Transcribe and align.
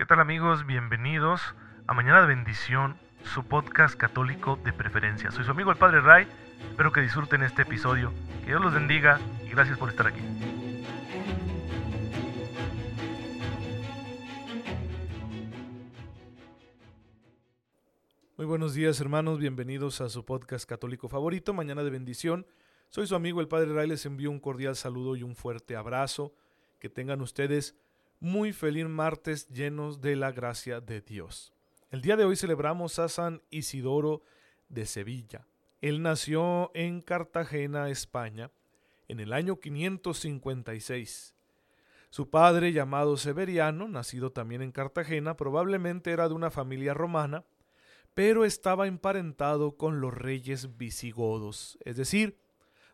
¿Qué 0.00 0.06
tal 0.06 0.18
amigos? 0.18 0.64
Bienvenidos 0.64 1.42
a 1.86 1.92
Mañana 1.92 2.22
de 2.22 2.28
Bendición, 2.28 2.96
su 3.22 3.44
podcast 3.44 3.94
católico 3.96 4.58
de 4.64 4.72
preferencia. 4.72 5.30
Soy 5.30 5.44
su 5.44 5.50
amigo 5.50 5.70
el 5.70 5.76
Padre 5.76 6.00
Ray, 6.00 6.26
espero 6.70 6.90
que 6.90 7.02
disfruten 7.02 7.42
este 7.42 7.62
episodio, 7.62 8.10
que 8.40 8.46
Dios 8.46 8.62
los 8.62 8.72
bendiga 8.72 9.20
y 9.44 9.50
gracias 9.50 9.76
por 9.76 9.90
estar 9.90 10.06
aquí. 10.06 10.22
Muy 18.38 18.46
buenos 18.46 18.72
días 18.72 18.98
hermanos, 19.02 19.38
bienvenidos 19.38 20.00
a 20.00 20.08
su 20.08 20.24
podcast 20.24 20.66
católico 20.66 21.10
favorito, 21.10 21.52
Mañana 21.52 21.84
de 21.84 21.90
Bendición. 21.90 22.46
Soy 22.88 23.06
su 23.06 23.14
amigo 23.14 23.42
el 23.42 23.48
Padre 23.48 23.74
Ray, 23.74 23.88
les 23.88 24.06
envío 24.06 24.30
un 24.30 24.40
cordial 24.40 24.76
saludo 24.76 25.14
y 25.14 25.24
un 25.24 25.36
fuerte 25.36 25.76
abrazo. 25.76 26.32
Que 26.78 26.88
tengan 26.88 27.20
ustedes 27.20 27.76
muy 28.20 28.52
feliz 28.52 28.86
martes 28.86 29.48
llenos 29.48 30.02
de 30.02 30.14
la 30.14 30.30
gracia 30.30 30.80
de 30.80 31.00
Dios. 31.00 31.54
El 31.90 32.02
día 32.02 32.16
de 32.16 32.24
hoy 32.24 32.36
celebramos 32.36 32.98
a 32.98 33.08
San 33.08 33.42
Isidoro 33.48 34.22
de 34.68 34.84
Sevilla. 34.84 35.46
Él 35.80 36.02
nació 36.02 36.70
en 36.74 37.00
Cartagena, 37.00 37.88
España, 37.88 38.50
en 39.08 39.20
el 39.20 39.32
año 39.32 39.58
556. 39.58 41.34
Su 42.10 42.28
padre, 42.28 42.72
llamado 42.72 43.16
Severiano, 43.16 43.88
nacido 43.88 44.32
también 44.32 44.60
en 44.60 44.72
Cartagena, 44.72 45.36
probablemente 45.36 46.10
era 46.10 46.28
de 46.28 46.34
una 46.34 46.50
familia 46.50 46.92
romana, 46.92 47.44
pero 48.12 48.44
estaba 48.44 48.86
emparentado 48.86 49.78
con 49.78 50.00
los 50.00 50.12
reyes 50.12 50.76
visigodos, 50.76 51.78
es 51.84 51.96
decir, 51.96 52.36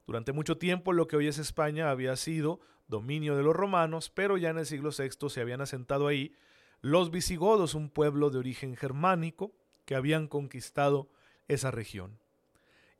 durante 0.06 0.32
mucho 0.32 0.56
tiempo 0.56 0.92
lo 0.92 1.08
que 1.08 1.16
hoy 1.16 1.26
es 1.26 1.38
España 1.38 1.90
había 1.90 2.14
sido 2.14 2.60
dominio 2.88 3.36
de 3.36 3.42
los 3.42 3.54
romanos, 3.54 4.10
pero 4.10 4.36
ya 4.36 4.50
en 4.50 4.58
el 4.58 4.66
siglo 4.66 4.90
VI 4.96 5.28
se 5.28 5.40
habían 5.40 5.60
asentado 5.60 6.06
ahí 6.06 6.34
los 6.80 7.10
visigodos, 7.10 7.74
un 7.74 7.90
pueblo 7.90 8.30
de 8.30 8.38
origen 8.38 8.76
germánico 8.76 9.52
que 9.84 9.94
habían 9.94 10.28
conquistado 10.28 11.08
esa 11.48 11.70
región. 11.70 12.18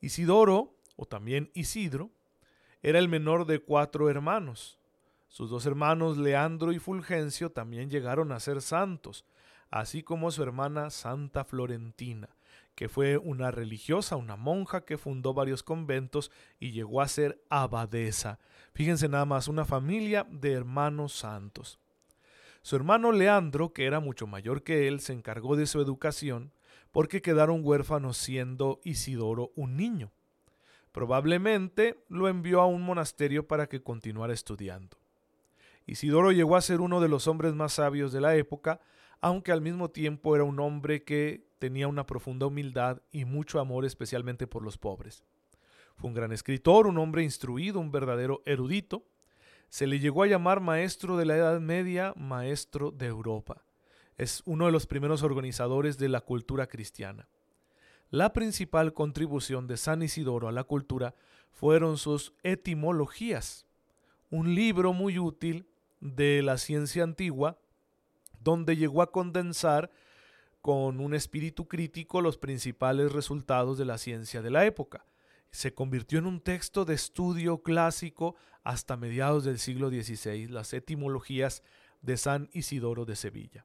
Isidoro, 0.00 0.74
o 0.96 1.06
también 1.06 1.50
Isidro, 1.54 2.10
era 2.82 2.98
el 2.98 3.08
menor 3.08 3.46
de 3.46 3.60
cuatro 3.60 4.08
hermanos. 4.10 4.78
Sus 5.28 5.50
dos 5.50 5.66
hermanos 5.66 6.16
Leandro 6.16 6.72
y 6.72 6.78
Fulgencio 6.78 7.50
también 7.50 7.90
llegaron 7.90 8.32
a 8.32 8.40
ser 8.40 8.62
santos, 8.62 9.24
así 9.70 10.02
como 10.02 10.30
su 10.30 10.42
hermana 10.42 10.90
Santa 10.90 11.44
Florentina, 11.44 12.28
que 12.76 12.90
fue 12.90 13.16
una 13.16 13.50
religiosa, 13.50 14.16
una 14.16 14.36
monja 14.36 14.84
que 14.84 14.98
fundó 14.98 15.32
varios 15.34 15.62
conventos 15.62 16.30
y 16.60 16.72
llegó 16.72 17.00
a 17.00 17.08
ser 17.08 17.42
abadesa. 17.48 18.38
Fíjense 18.74 19.08
nada 19.08 19.24
más, 19.24 19.48
una 19.48 19.64
familia 19.64 20.26
de 20.30 20.52
hermanos 20.52 21.14
santos. 21.14 21.80
Su 22.60 22.76
hermano 22.76 23.12
Leandro, 23.12 23.72
que 23.72 23.86
era 23.86 23.98
mucho 23.98 24.26
mayor 24.26 24.62
que 24.62 24.88
él, 24.88 25.00
se 25.00 25.14
encargó 25.14 25.56
de 25.56 25.66
su 25.66 25.80
educación 25.80 26.52
porque 26.92 27.22
quedaron 27.22 27.62
huérfanos 27.64 28.18
siendo 28.18 28.80
Isidoro 28.84 29.52
un 29.56 29.76
niño. 29.76 30.12
Probablemente 30.92 32.04
lo 32.08 32.28
envió 32.28 32.60
a 32.60 32.66
un 32.66 32.82
monasterio 32.82 33.46
para 33.46 33.68
que 33.68 33.82
continuara 33.82 34.34
estudiando. 34.34 34.98
Isidoro 35.86 36.30
llegó 36.30 36.56
a 36.56 36.62
ser 36.62 36.80
uno 36.82 37.00
de 37.00 37.08
los 37.08 37.26
hombres 37.26 37.54
más 37.54 37.74
sabios 37.74 38.12
de 38.12 38.20
la 38.20 38.36
época, 38.36 38.80
aunque 39.22 39.52
al 39.52 39.62
mismo 39.62 39.90
tiempo 39.90 40.34
era 40.34 40.44
un 40.44 40.60
hombre 40.60 41.04
que 41.04 41.45
tenía 41.58 41.88
una 41.88 42.06
profunda 42.06 42.46
humildad 42.46 43.02
y 43.10 43.24
mucho 43.24 43.60
amor 43.60 43.84
especialmente 43.84 44.46
por 44.46 44.62
los 44.62 44.78
pobres. 44.78 45.24
Fue 45.96 46.08
un 46.08 46.14
gran 46.14 46.32
escritor, 46.32 46.86
un 46.86 46.98
hombre 46.98 47.22
instruido, 47.22 47.80
un 47.80 47.90
verdadero 47.90 48.42
erudito. 48.44 49.04
Se 49.68 49.86
le 49.86 49.98
llegó 49.98 50.22
a 50.22 50.26
llamar 50.26 50.60
maestro 50.60 51.16
de 51.16 51.24
la 51.24 51.36
Edad 51.36 51.60
Media, 51.60 52.12
maestro 52.16 52.90
de 52.90 53.06
Europa. 53.06 53.64
Es 54.18 54.42
uno 54.44 54.66
de 54.66 54.72
los 54.72 54.86
primeros 54.86 55.22
organizadores 55.22 55.98
de 55.98 56.08
la 56.08 56.20
cultura 56.20 56.66
cristiana. 56.66 57.28
La 58.10 58.32
principal 58.32 58.92
contribución 58.92 59.66
de 59.66 59.76
San 59.76 60.02
Isidoro 60.02 60.48
a 60.48 60.52
la 60.52 60.64
cultura 60.64 61.14
fueron 61.50 61.96
sus 61.96 62.34
etimologías, 62.42 63.66
un 64.30 64.54
libro 64.54 64.92
muy 64.92 65.18
útil 65.18 65.66
de 66.00 66.42
la 66.42 66.58
ciencia 66.58 67.02
antigua, 67.02 67.58
donde 68.40 68.76
llegó 68.76 69.02
a 69.02 69.10
condensar 69.10 69.90
con 70.66 70.98
un 70.98 71.14
espíritu 71.14 71.68
crítico 71.68 72.20
los 72.20 72.38
principales 72.38 73.12
resultados 73.12 73.78
de 73.78 73.84
la 73.84 73.98
ciencia 73.98 74.42
de 74.42 74.50
la 74.50 74.66
época. 74.66 75.06
Se 75.52 75.72
convirtió 75.72 76.18
en 76.18 76.26
un 76.26 76.40
texto 76.40 76.84
de 76.84 76.94
estudio 76.94 77.62
clásico 77.62 78.34
hasta 78.64 78.96
mediados 78.96 79.44
del 79.44 79.60
siglo 79.60 79.90
XVI, 79.90 80.48
las 80.48 80.72
etimologías 80.72 81.62
de 82.02 82.16
San 82.16 82.50
Isidoro 82.52 83.04
de 83.04 83.14
Sevilla. 83.14 83.64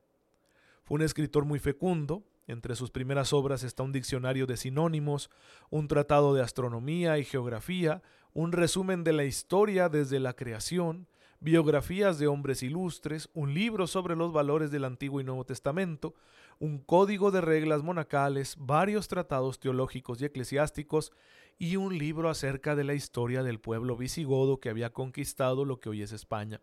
Fue 0.84 0.94
un 0.94 1.02
escritor 1.02 1.44
muy 1.44 1.58
fecundo, 1.58 2.22
entre 2.46 2.76
sus 2.76 2.92
primeras 2.92 3.34
obras 3.34 3.64
está 3.64 3.82
un 3.82 3.94
diccionario 3.94 4.46
de 4.46 4.58
sinónimos, 4.58 5.32
un 5.72 5.88
tratado 5.88 6.36
de 6.36 6.44
astronomía 6.44 7.18
y 7.18 7.26
geografía, 7.26 8.04
un 8.34 8.52
resumen 8.52 9.04
de 9.04 9.14
la 9.14 9.24
historia 9.24 9.90
desde 9.90 10.20
la 10.20 10.34
creación, 10.34 11.08
biografías 11.40 12.20
de 12.20 12.28
hombres 12.28 12.62
ilustres, 12.62 13.28
un 13.34 13.56
libro 13.56 13.88
sobre 13.88 14.16
los 14.16 14.32
valores 14.32 14.70
del 14.70 14.86
Antiguo 14.86 15.20
y 15.20 15.24
Nuevo 15.24 15.44
Testamento, 15.44 16.14
un 16.62 16.78
código 16.78 17.32
de 17.32 17.42
reglas 17.42 17.82
monacales, 17.82 18.56
varios 18.60 19.08
tratados 19.08 19.60
teológicos 19.60 20.22
y 20.22 20.26
eclesiásticos 20.26 21.12
y 21.58 21.76
un 21.76 21.98
libro 21.98 22.30
acerca 22.30 22.76
de 22.76 22.84
la 22.84 22.94
historia 22.94 23.42
del 23.42 23.60
pueblo 23.60 23.98
visigodo 23.98 24.60
que 24.60 24.70
había 24.70 24.94
conquistado 24.94 25.66
lo 25.66 25.80
que 25.80 25.90
hoy 25.90 26.04
es 26.04 26.12
España. 26.12 26.62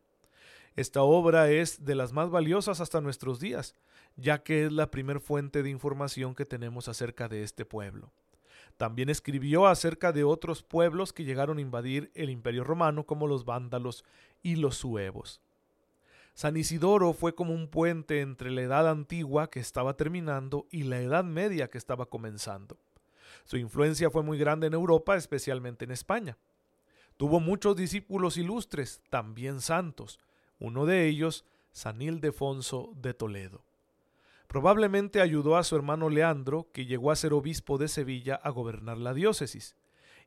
Esta 0.76 1.03
obra 1.03 1.50
es 1.50 1.84
de 1.84 1.97
las 1.97 2.12
más 2.12 2.31
valiosas 2.31 2.81
hasta 2.81 3.00
nuestros 3.00 3.41
días, 3.41 3.75
ya 4.14 4.44
que 4.44 4.66
es 4.66 4.72
la 4.72 4.88
primer 4.92 5.19
fuente 5.19 5.64
de 5.64 5.70
información 5.70 6.36
que 6.36 6.47
tenemos 6.47 6.86
acerca 6.86 7.28
de 7.28 7.42
este 7.42 7.65
pueblo. 7.65 8.12
También 8.76 9.09
escribió 9.09 9.66
acerca 9.66 10.12
de 10.12 10.22
otros 10.22 10.62
pueblos 10.62 11.12
que 11.12 11.25
llegaron 11.25 11.59
a 11.59 11.62
invadir 11.62 12.12
el 12.15 12.30
imperio 12.30 12.62
romano 12.62 13.04
como 13.04 13.26
los 13.26 13.44
vándalos 13.44 14.04
y 14.44 14.54
los 14.54 14.76
suevos. 14.76 15.41
San 16.38 16.56
Isidoro 16.56 17.15
fue 17.15 17.34
como 17.34 17.53
un 17.53 17.66
puente 17.66 18.21
entre 18.21 18.53
la 18.53 18.60
edad 18.62 18.88
antigua 18.88 19.50
que 19.50 19.59
estaba 19.59 19.97
terminando 19.97 20.69
y 20.71 20.84
la 20.84 21.00
edad 21.00 21.25
media 21.25 21.69
que 21.69 21.78
estaba 21.78 22.06
comenzando. 22.06 22.78
Su 23.43 23.56
influencia 23.56 24.09
fue 24.09 24.22
muy 24.22 24.38
grande 24.38 24.69
en 24.69 24.75
Europa, 24.75 25.16
especialmente 25.16 25.84
en 25.84 25.91
España. 25.91 26.38
Tuvo 27.16 27.41
muchos 27.41 27.75
discípulos 27.75 28.37
ilustres, 28.37 29.03
también 29.10 29.60
santos, 29.60 30.21
uno 30.60 30.87
de 30.87 31.09
ellos 31.09 31.44
San 31.72 32.00
Ildefonso 32.00 32.93
de 32.94 33.15
Toledo. 33.15 33.65
Probablemente 34.47 35.21
ayudó 35.21 35.56
a 35.56 35.65
su 35.65 35.75
hermano 35.75 36.09
Leandro, 36.09 36.69
que 36.72 36.87
llegó 36.87 37.10
a 37.10 37.16
ser 37.16 37.32
obispo 37.32 37.78
de 37.78 37.88
Sevilla, 37.88 38.37
a 38.37 38.50
gobernar 38.50 38.98
la 38.98 39.12
diócesis, 39.12 39.75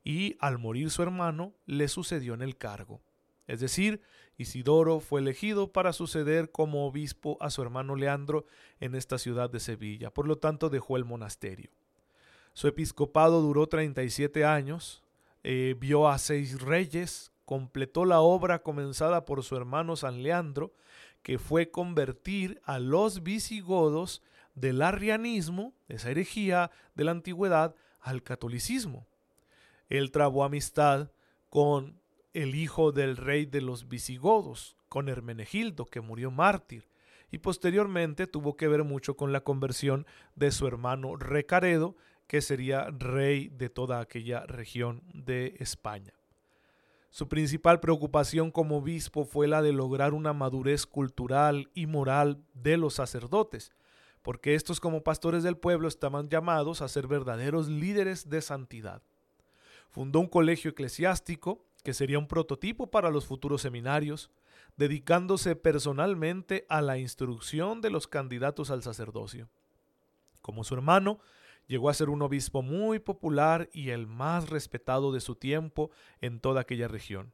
y 0.04 0.36
al 0.40 0.58
morir 0.58 0.90
su 0.90 1.02
hermano 1.02 1.54
le 1.64 1.88
sucedió 1.88 2.34
en 2.34 2.42
el 2.42 2.58
cargo. 2.58 3.00
Es 3.52 3.60
decir, 3.60 4.00
Isidoro 4.38 4.98
fue 5.00 5.20
elegido 5.20 5.72
para 5.72 5.92
suceder 5.92 6.50
como 6.50 6.86
obispo 6.86 7.36
a 7.38 7.50
su 7.50 7.60
hermano 7.60 7.96
Leandro 7.96 8.46
en 8.80 8.94
esta 8.94 9.18
ciudad 9.18 9.50
de 9.50 9.60
Sevilla, 9.60 10.10
por 10.10 10.26
lo 10.26 10.38
tanto 10.38 10.70
dejó 10.70 10.96
el 10.96 11.04
monasterio. 11.04 11.70
Su 12.54 12.66
episcopado 12.66 13.42
duró 13.42 13.66
37 13.66 14.46
años, 14.46 15.04
eh, 15.44 15.76
vio 15.78 16.08
a 16.08 16.16
seis 16.16 16.62
reyes, 16.62 17.30
completó 17.44 18.06
la 18.06 18.22
obra 18.22 18.62
comenzada 18.62 19.26
por 19.26 19.42
su 19.42 19.54
hermano 19.54 19.96
San 19.96 20.22
Leandro, 20.22 20.72
que 21.22 21.38
fue 21.38 21.70
convertir 21.70 22.58
a 22.64 22.78
los 22.78 23.22
visigodos 23.22 24.22
del 24.54 24.80
arrianismo, 24.80 25.74
esa 25.88 26.10
herejía 26.10 26.70
de 26.94 27.04
la 27.04 27.10
antigüedad, 27.10 27.74
al 28.00 28.22
catolicismo. 28.22 29.06
Él 29.90 30.10
trabó 30.10 30.42
amistad 30.42 31.10
con 31.50 32.00
el 32.34 32.54
hijo 32.54 32.92
del 32.92 33.16
rey 33.16 33.46
de 33.46 33.60
los 33.60 33.88
visigodos, 33.88 34.76
con 34.88 35.08
Hermenegildo, 35.08 35.86
que 35.86 36.00
murió 36.00 36.30
mártir, 36.30 36.88
y 37.30 37.38
posteriormente 37.38 38.26
tuvo 38.26 38.56
que 38.56 38.68
ver 38.68 38.84
mucho 38.84 39.16
con 39.16 39.32
la 39.32 39.40
conversión 39.40 40.06
de 40.34 40.50
su 40.50 40.66
hermano 40.66 41.16
Recaredo, 41.16 41.96
que 42.26 42.40
sería 42.40 42.88
rey 42.90 43.48
de 43.48 43.70
toda 43.70 44.00
aquella 44.00 44.46
región 44.46 45.02
de 45.12 45.56
España. 45.58 46.12
Su 47.10 47.28
principal 47.28 47.80
preocupación 47.80 48.50
como 48.50 48.78
obispo 48.78 49.26
fue 49.26 49.46
la 49.46 49.60
de 49.60 49.72
lograr 49.72 50.14
una 50.14 50.32
madurez 50.32 50.86
cultural 50.86 51.68
y 51.74 51.86
moral 51.86 52.42
de 52.54 52.78
los 52.78 52.94
sacerdotes, 52.94 53.72
porque 54.22 54.54
estos 54.54 54.80
como 54.80 55.02
pastores 55.02 55.42
del 55.42 55.58
pueblo 55.58 55.88
estaban 55.88 56.30
llamados 56.30 56.80
a 56.80 56.88
ser 56.88 57.06
verdaderos 57.06 57.68
líderes 57.68 58.30
de 58.30 58.40
santidad. 58.40 59.02
Fundó 59.90 60.20
un 60.20 60.26
colegio 60.26 60.70
eclesiástico 60.70 61.66
que 61.82 61.94
sería 61.94 62.18
un 62.18 62.28
prototipo 62.28 62.90
para 62.90 63.10
los 63.10 63.26
futuros 63.26 63.62
seminarios, 63.62 64.30
dedicándose 64.76 65.56
personalmente 65.56 66.66
a 66.68 66.80
la 66.80 66.98
instrucción 66.98 67.80
de 67.80 67.90
los 67.90 68.06
candidatos 68.06 68.70
al 68.70 68.82
sacerdocio. 68.82 69.48
Como 70.40 70.64
su 70.64 70.74
hermano, 70.74 71.20
llegó 71.66 71.88
a 71.88 71.94
ser 71.94 72.10
un 72.10 72.22
obispo 72.22 72.62
muy 72.62 72.98
popular 72.98 73.68
y 73.72 73.90
el 73.90 74.06
más 74.06 74.50
respetado 74.50 75.12
de 75.12 75.20
su 75.20 75.36
tiempo 75.36 75.90
en 76.20 76.40
toda 76.40 76.62
aquella 76.62 76.88
región. 76.88 77.32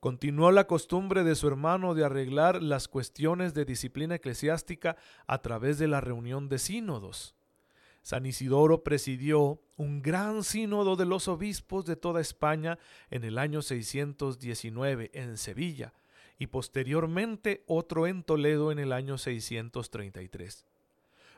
Continuó 0.00 0.50
la 0.50 0.66
costumbre 0.66 1.24
de 1.24 1.34
su 1.34 1.48
hermano 1.48 1.94
de 1.94 2.04
arreglar 2.04 2.62
las 2.62 2.88
cuestiones 2.88 3.54
de 3.54 3.64
disciplina 3.64 4.16
eclesiástica 4.16 4.96
a 5.26 5.38
través 5.38 5.78
de 5.78 5.88
la 5.88 6.02
reunión 6.02 6.48
de 6.48 6.58
sínodos. 6.58 7.34
San 8.04 8.26
Isidoro 8.26 8.84
presidió 8.84 9.62
un 9.78 10.02
gran 10.02 10.44
sínodo 10.44 10.94
de 10.94 11.06
los 11.06 11.26
obispos 11.26 11.86
de 11.86 11.96
toda 11.96 12.20
España 12.20 12.78
en 13.08 13.24
el 13.24 13.38
año 13.38 13.62
619 13.62 15.10
en 15.14 15.38
Sevilla 15.38 15.94
y 16.38 16.48
posteriormente 16.48 17.64
otro 17.66 18.06
en 18.06 18.22
Toledo 18.22 18.70
en 18.70 18.78
el 18.78 18.92
año 18.92 19.16
633. 19.16 20.66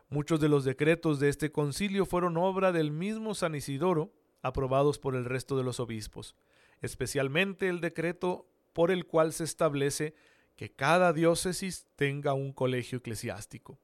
Muchos 0.08 0.40
de 0.40 0.48
los 0.48 0.64
decretos 0.64 1.20
de 1.20 1.28
este 1.28 1.52
concilio 1.52 2.04
fueron 2.04 2.36
obra 2.36 2.72
del 2.72 2.90
mismo 2.90 3.36
San 3.36 3.54
Isidoro, 3.54 4.10
aprobados 4.42 4.98
por 4.98 5.14
el 5.14 5.24
resto 5.24 5.56
de 5.56 5.62
los 5.62 5.78
obispos, 5.78 6.34
especialmente 6.82 7.68
el 7.68 7.80
decreto 7.80 8.44
por 8.72 8.90
el 8.90 9.06
cual 9.06 9.32
se 9.32 9.44
establece 9.44 10.16
que 10.56 10.72
cada 10.72 11.12
diócesis 11.12 11.86
tenga 11.94 12.34
un 12.34 12.52
colegio 12.52 12.98
eclesiástico. 12.98 13.78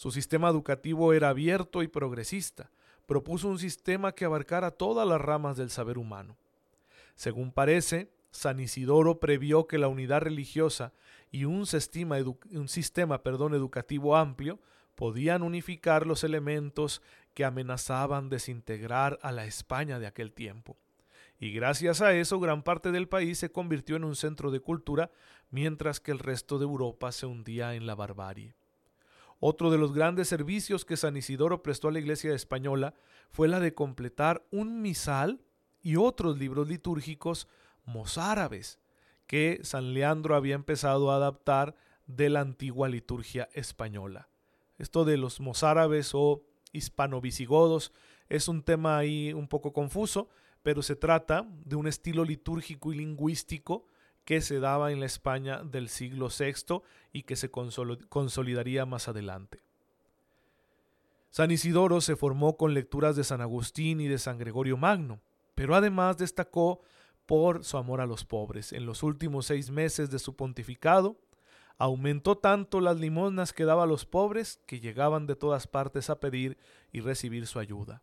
Su 0.00 0.10
sistema 0.10 0.48
educativo 0.48 1.12
era 1.12 1.28
abierto 1.28 1.82
y 1.82 1.86
progresista. 1.86 2.70
Propuso 3.04 3.48
un 3.48 3.58
sistema 3.58 4.12
que 4.12 4.24
abarcara 4.24 4.70
todas 4.70 5.06
las 5.06 5.20
ramas 5.20 5.58
del 5.58 5.68
saber 5.68 5.98
humano. 5.98 6.38
Según 7.16 7.52
parece, 7.52 8.10
San 8.30 8.60
Isidoro 8.60 9.20
previó 9.20 9.66
que 9.66 9.76
la 9.76 9.88
unidad 9.88 10.22
religiosa 10.22 10.94
y 11.30 11.44
un 11.44 11.66
sistema, 11.66 12.16
un 12.16 12.68
sistema 12.68 13.22
perdón, 13.22 13.52
educativo 13.52 14.16
amplio 14.16 14.58
podían 14.94 15.42
unificar 15.42 16.06
los 16.06 16.24
elementos 16.24 17.02
que 17.34 17.44
amenazaban 17.44 18.30
desintegrar 18.30 19.18
a 19.20 19.32
la 19.32 19.44
España 19.44 19.98
de 19.98 20.06
aquel 20.06 20.32
tiempo. 20.32 20.78
Y 21.38 21.52
gracias 21.52 22.00
a 22.00 22.14
eso 22.14 22.40
gran 22.40 22.62
parte 22.62 22.90
del 22.90 23.06
país 23.06 23.36
se 23.36 23.52
convirtió 23.52 23.96
en 23.96 24.04
un 24.04 24.16
centro 24.16 24.50
de 24.50 24.60
cultura, 24.60 25.10
mientras 25.50 26.00
que 26.00 26.10
el 26.10 26.20
resto 26.20 26.58
de 26.58 26.64
Europa 26.64 27.12
se 27.12 27.26
hundía 27.26 27.74
en 27.74 27.86
la 27.86 27.94
barbarie. 27.94 28.54
Otro 29.40 29.70
de 29.70 29.78
los 29.78 29.94
grandes 29.94 30.28
servicios 30.28 30.84
que 30.84 30.98
San 30.98 31.16
Isidoro 31.16 31.62
prestó 31.62 31.88
a 31.88 31.92
la 31.92 31.98
Iglesia 31.98 32.34
española 32.34 32.94
fue 33.30 33.48
la 33.48 33.58
de 33.58 33.74
completar 33.74 34.46
un 34.50 34.82
misal 34.82 35.40
y 35.82 35.96
otros 35.96 36.38
libros 36.38 36.68
litúrgicos 36.68 37.48
mozárabes 37.86 38.78
que 39.26 39.60
San 39.62 39.94
Leandro 39.94 40.36
había 40.36 40.54
empezado 40.54 41.10
a 41.10 41.16
adaptar 41.16 41.74
de 42.06 42.28
la 42.28 42.40
antigua 42.40 42.88
liturgia 42.88 43.48
española. 43.54 44.28
Esto 44.76 45.06
de 45.06 45.16
los 45.16 45.40
mozárabes 45.40 46.10
o 46.14 46.42
hispano-visigodos 46.72 47.92
es 48.28 48.46
un 48.46 48.62
tema 48.62 48.98
ahí 48.98 49.32
un 49.32 49.48
poco 49.48 49.72
confuso, 49.72 50.28
pero 50.62 50.82
se 50.82 50.96
trata 50.96 51.48
de 51.64 51.76
un 51.76 51.86
estilo 51.86 52.24
litúrgico 52.24 52.92
y 52.92 52.98
lingüístico 52.98 53.86
que 54.24 54.40
se 54.40 54.60
daba 54.60 54.92
en 54.92 55.00
la 55.00 55.06
España 55.06 55.62
del 55.62 55.88
siglo 55.88 56.28
VI 56.28 56.82
y 57.12 57.22
que 57.22 57.36
se 57.36 57.50
consolidaría 57.50 58.86
más 58.86 59.08
adelante. 59.08 59.62
San 61.30 61.50
Isidoro 61.50 62.00
se 62.00 62.16
formó 62.16 62.56
con 62.56 62.74
lecturas 62.74 63.14
de 63.14 63.24
San 63.24 63.40
Agustín 63.40 64.00
y 64.00 64.08
de 64.08 64.18
San 64.18 64.38
Gregorio 64.38 64.76
Magno, 64.76 65.20
pero 65.54 65.76
además 65.76 66.18
destacó 66.18 66.80
por 67.24 67.64
su 67.64 67.76
amor 67.76 68.00
a 68.00 68.06
los 68.06 68.24
pobres. 68.24 68.72
En 68.72 68.86
los 68.86 69.04
últimos 69.04 69.46
seis 69.46 69.70
meses 69.70 70.10
de 70.10 70.18
su 70.18 70.34
pontificado, 70.34 71.20
aumentó 71.78 72.36
tanto 72.36 72.80
las 72.80 72.98
limosnas 72.98 73.52
que 73.52 73.64
daba 73.64 73.84
a 73.84 73.86
los 73.86 74.04
pobres 74.04 74.60
que 74.66 74.80
llegaban 74.80 75.26
de 75.26 75.36
todas 75.36 75.66
partes 75.66 76.10
a 76.10 76.18
pedir 76.18 76.58
y 76.92 77.00
recibir 77.00 77.46
su 77.46 77.58
ayuda. 77.60 78.02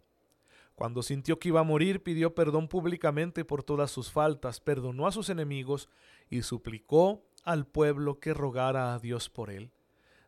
Cuando 0.77 1.01
sintió 1.01 1.39
que 1.39 1.47
iba 1.47 1.61
a 1.61 1.63
morir, 1.63 2.03
pidió 2.03 2.35
perdón 2.35 2.67
públicamente 2.67 3.43
por 3.43 3.63
todas 3.63 3.89
sus 3.89 4.11
faltas, 4.11 4.59
perdonó 4.59 5.07
a 5.07 5.11
sus 5.11 5.31
enemigos 5.31 5.89
y 6.29 6.43
suplicó 6.43 7.25
al 7.43 7.65
pueblo 7.65 8.19
que 8.19 8.35
rogara 8.35 8.93
a 8.93 8.99
Dios 8.99 9.27
por 9.27 9.49
él. 9.49 9.71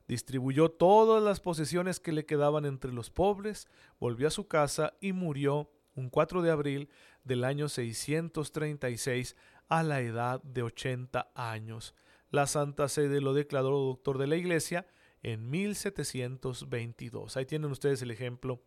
Distribuyó 0.07 0.71
todas 0.71 1.21
las 1.21 1.39
posesiones 1.39 1.99
que 1.99 2.13
le 2.13 2.25
quedaban 2.25 2.65
entre 2.65 2.91
los 2.91 3.11
pobres, 3.11 3.67
volvió 3.99 4.27
a 4.27 4.31
su 4.31 4.47
casa 4.47 4.95
y 4.99 5.13
murió 5.13 5.69
un 5.93 6.09
4 6.09 6.41
de 6.41 6.49
abril 6.49 6.89
del 7.23 7.43
año 7.43 7.69
636 7.69 9.35
a 9.67 9.83
la 9.83 10.01
edad 10.01 10.41
de 10.41 10.63
80 10.63 11.29
años. 11.35 11.93
La 12.31 12.47
Santa 12.47 12.89
Sede 12.89 13.21
lo 13.21 13.35
declaró 13.35 13.77
doctor 13.77 14.17
de 14.17 14.25
la 14.25 14.35
Iglesia 14.35 14.87
en 15.21 15.47
1722. 15.51 17.37
Ahí 17.37 17.45
tienen 17.45 17.69
ustedes 17.69 18.01
el 18.01 18.09
ejemplo 18.09 18.63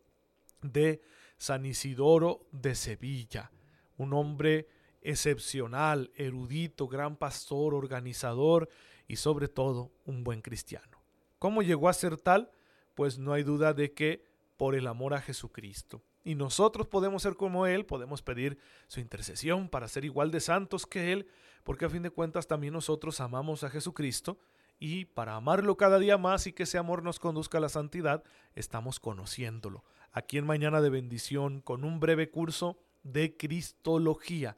de 0.63 1.01
San 1.37 1.65
Isidoro 1.65 2.47
de 2.51 2.75
Sevilla, 2.75 3.51
un 3.97 4.13
hombre 4.13 4.67
excepcional, 5.01 6.11
erudito, 6.15 6.87
gran 6.87 7.17
pastor, 7.17 7.75
organizador 7.75 8.69
y 9.07 9.17
sobre 9.17 9.47
todo 9.47 9.91
un 10.05 10.23
buen 10.23 10.41
cristiano. 10.41 11.03
¿Cómo 11.39 11.61
llegó 11.61 11.89
a 11.89 11.93
ser 11.93 12.17
tal? 12.17 12.49
Pues 12.95 13.19
no 13.19 13.33
hay 13.33 13.43
duda 13.43 13.73
de 13.73 13.93
que 13.93 14.25
por 14.57 14.75
el 14.75 14.87
amor 14.87 15.13
a 15.13 15.21
Jesucristo. 15.21 16.01
Y 16.23 16.35
nosotros 16.35 16.87
podemos 16.87 17.21
ser 17.21 17.35
como 17.35 17.67
Él, 17.67 17.85
podemos 17.85 18.21
pedir 18.21 18.57
su 18.87 19.01
intercesión 19.01 19.67
para 19.67 19.89
ser 19.89 20.05
igual 20.05 20.31
de 20.31 20.39
santos 20.39 20.85
que 20.85 21.11
Él, 21.11 21.27
porque 21.65 21.85
a 21.85 21.89
fin 21.89 22.03
de 22.03 22.11
cuentas 22.11 22.47
también 22.47 22.73
nosotros 22.73 23.19
amamos 23.19 23.63
a 23.63 23.69
Jesucristo 23.69 24.39
y 24.83 25.05
para 25.05 25.37
amarlo 25.37 25.77
cada 25.77 25.97
día 25.97 26.17
más 26.17 26.45
y 26.45 26.51
que 26.51 26.63
ese 26.63 26.77
amor 26.77 27.03
nos 27.03 27.17
conduzca 27.17 27.57
a 27.57 27.61
la 27.61 27.69
santidad, 27.69 28.21
estamos 28.53 28.99
conociéndolo. 28.99 29.85
Aquí 30.11 30.37
en 30.37 30.45
Mañana 30.45 30.81
de 30.81 30.89
Bendición 30.89 31.61
con 31.61 31.85
un 31.85 32.01
breve 32.01 32.29
curso 32.29 32.77
de 33.01 33.37
Cristología. 33.37 34.57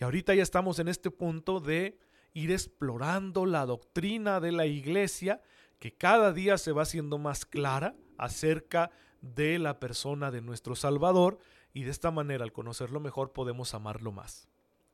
Y 0.00 0.04
ahorita 0.04 0.34
ya 0.34 0.42
estamos 0.42 0.78
en 0.78 0.88
este 0.88 1.10
punto 1.10 1.60
de 1.60 1.98
ir 2.32 2.50
explorando 2.50 3.44
la 3.44 3.66
doctrina 3.66 4.40
de 4.40 4.52
la 4.52 4.64
iglesia 4.64 5.42
que 5.78 5.92
cada 5.92 6.32
día 6.32 6.56
se 6.56 6.72
va 6.72 6.84
haciendo 6.84 7.18
más 7.18 7.44
clara 7.44 7.94
acerca 8.16 8.90
de 9.20 9.58
la 9.58 9.80
persona 9.80 10.30
de 10.30 10.40
nuestro 10.40 10.76
Salvador 10.76 11.40
y 11.74 11.82
de 11.82 11.90
esta 11.90 12.10
manera 12.10 12.42
al 12.42 12.52
conocerlo 12.52 13.00
mejor 13.00 13.32
podemos 13.34 13.74
amarlo 13.74 14.12
más. 14.12 14.48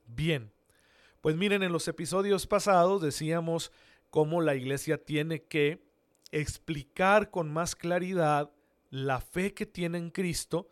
Bien, 0.05 0.51
pues 1.21 1.37
miren, 1.37 1.63
en 1.63 1.71
los 1.71 1.87
episodios 1.87 2.45
pasados 2.45 3.01
decíamos 3.01 3.71
cómo 4.15 4.39
la 4.39 4.55
iglesia 4.55 4.97
tiene 5.03 5.43
que 5.43 5.85
explicar 6.31 7.31
con 7.31 7.51
más 7.51 7.75
claridad 7.75 8.49
la 8.89 9.19
fe 9.19 9.53
que 9.53 9.65
tiene 9.65 9.97
en 9.97 10.09
Cristo 10.09 10.69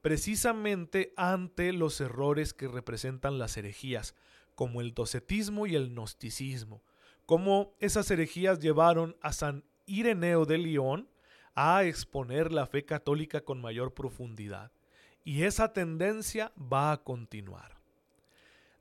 precisamente 0.00 1.12
ante 1.16 1.72
los 1.72 2.00
errores 2.00 2.54
que 2.54 2.68
representan 2.68 3.36
las 3.36 3.56
herejías, 3.56 4.14
como 4.54 4.80
el 4.80 4.94
docetismo 4.94 5.66
y 5.66 5.74
el 5.74 5.90
gnosticismo, 5.90 6.84
cómo 7.26 7.74
esas 7.80 8.08
herejías 8.12 8.60
llevaron 8.60 9.16
a 9.20 9.32
San 9.32 9.64
Ireneo 9.86 10.44
de 10.44 10.58
León 10.58 11.08
a 11.56 11.82
exponer 11.82 12.52
la 12.52 12.64
fe 12.68 12.84
católica 12.84 13.40
con 13.40 13.60
mayor 13.60 13.92
profundidad. 13.92 14.70
Y 15.24 15.42
esa 15.42 15.72
tendencia 15.72 16.52
va 16.56 16.92
a 16.92 17.02
continuar. 17.02 17.76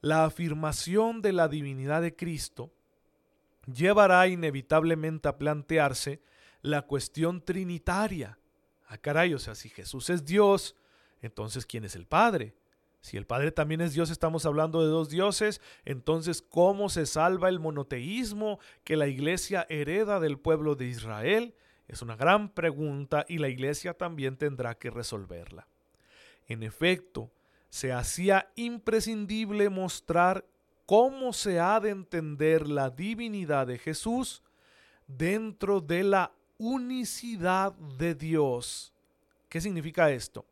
La 0.02 0.24
afirmación 0.26 1.24
de 1.24 1.34
la 1.34 1.48
divinidad 1.48 2.04
de 2.04 2.16
Cristo 2.16 2.72
llevará 3.66 4.28
inevitablemente 4.28 5.28
a 5.28 5.38
plantearse 5.38 6.22
la 6.62 6.84
cuestión 6.84 7.42
trinitaria. 7.42 8.38
Ah, 8.88 8.98
caray, 8.98 9.34
o 9.34 9.40
sea, 9.40 9.56
si 9.56 9.70
Jesús 9.70 10.10
es 10.10 10.26
Dios, 10.26 10.76
entonces 11.22 11.66
¿quién 11.66 11.84
es 11.86 11.96
el 11.96 12.06
Padre? 12.06 12.54
Si 13.02 13.18
el 13.18 13.26
Padre 13.26 13.52
también 13.52 13.82
es 13.82 13.94
Dios, 13.94 14.10
estamos 14.10 14.46
hablando 14.46 14.82
de 14.82 14.88
dos 14.88 15.10
dioses, 15.10 15.60
entonces 15.84 16.42
¿cómo 16.42 16.88
se 16.88 17.06
salva 17.06 17.50
el 17.50 17.60
monoteísmo 17.60 18.60
que 18.86 18.96
la 18.96 19.08
iglesia 19.08 19.66
hereda 19.70 20.22
del 20.22 20.40
pueblo 20.40 20.76
de 20.76 20.86
Israel? 20.86 21.54
Es 21.88 22.02
una 22.02 22.16
gran 22.16 22.50
pregunta 22.50 23.26
y 23.28 23.40
la 23.40 23.50
iglesia 23.50 23.94
también 23.94 24.38
tendrá 24.38 24.76
que 24.76 24.90
resolverla. 24.90 25.68
En 26.48 26.64
efecto, 26.64 27.30
se 27.70 27.92
hacía 27.92 28.52
imprescindible 28.56 29.70
mostrar 29.70 30.46
cómo 30.86 31.34
se 31.34 31.60
ha 31.60 31.80
de 31.80 31.90
entender 31.90 32.68
la 32.68 32.90
divinidad 32.90 33.68
de 33.68 33.78
Jesús 33.78 34.44
dentro 35.08 35.82
de 35.82 36.04
la 36.04 36.32
unicidad 36.58 37.74
de 37.74 38.16
Dios. 38.16 38.94
¿Qué 39.50 39.62
significa 39.62 40.12
esto? 40.12 40.46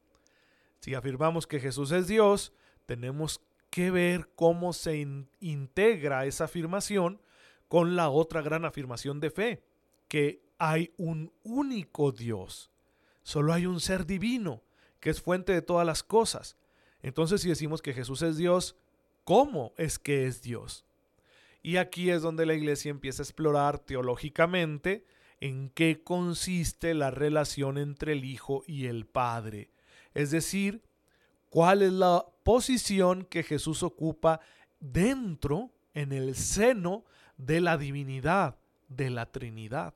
Si 0.79 0.93
afirmamos 0.93 1.47
que 1.47 1.59
Jesús 1.59 1.91
es 1.91 2.07
Dios, 2.07 2.53
tenemos 2.85 3.41
que 3.69 3.91
ver 3.91 4.29
cómo 4.35 4.73
se 4.73 5.07
integra 5.39 6.25
esa 6.25 6.45
afirmación 6.45 7.21
con 7.67 7.95
la 7.95 8.09
otra 8.09 8.41
gran 8.41 8.65
afirmación 8.65 9.19
de 9.19 9.31
fe, 9.31 9.63
que 10.07 10.41
hay 10.57 10.93
un 10.97 11.31
único 11.43 12.11
Dios. 12.11 12.69
Solo 13.23 13.53
hay 13.53 13.65
un 13.65 13.79
ser 13.79 14.05
divino, 14.05 14.61
que 15.00 15.09
es 15.09 15.21
fuente 15.21 15.53
de 15.53 15.61
todas 15.61 15.85
las 15.85 16.03
cosas. 16.03 16.57
Entonces, 17.01 17.41
si 17.41 17.50
decimos 17.50 17.81
que 17.81 17.93
Jesús 17.93 18.21
es 18.23 18.38
Dios, 18.38 18.75
cómo 19.31 19.71
es 19.77 19.97
que 19.97 20.27
es 20.27 20.41
Dios. 20.41 20.83
Y 21.63 21.77
aquí 21.77 22.09
es 22.09 22.21
donde 22.21 22.45
la 22.45 22.53
iglesia 22.53 22.91
empieza 22.91 23.21
a 23.21 23.23
explorar 23.23 23.79
teológicamente 23.79 25.05
en 25.39 25.69
qué 25.69 26.03
consiste 26.03 26.93
la 26.93 27.11
relación 27.11 27.77
entre 27.77 28.11
el 28.11 28.25
Hijo 28.25 28.61
y 28.67 28.88
el 28.88 29.05
Padre. 29.05 29.71
Es 30.13 30.31
decir, 30.31 30.83
cuál 31.47 31.81
es 31.81 31.93
la 31.93 32.25
posición 32.43 33.23
que 33.23 33.43
Jesús 33.43 33.83
ocupa 33.83 34.41
dentro 34.81 35.71
en 35.93 36.11
el 36.11 36.35
seno 36.35 37.05
de 37.38 37.61
la 37.61 37.77
divinidad, 37.77 38.57
de 38.89 39.11
la 39.11 39.31
Trinidad. 39.31 39.93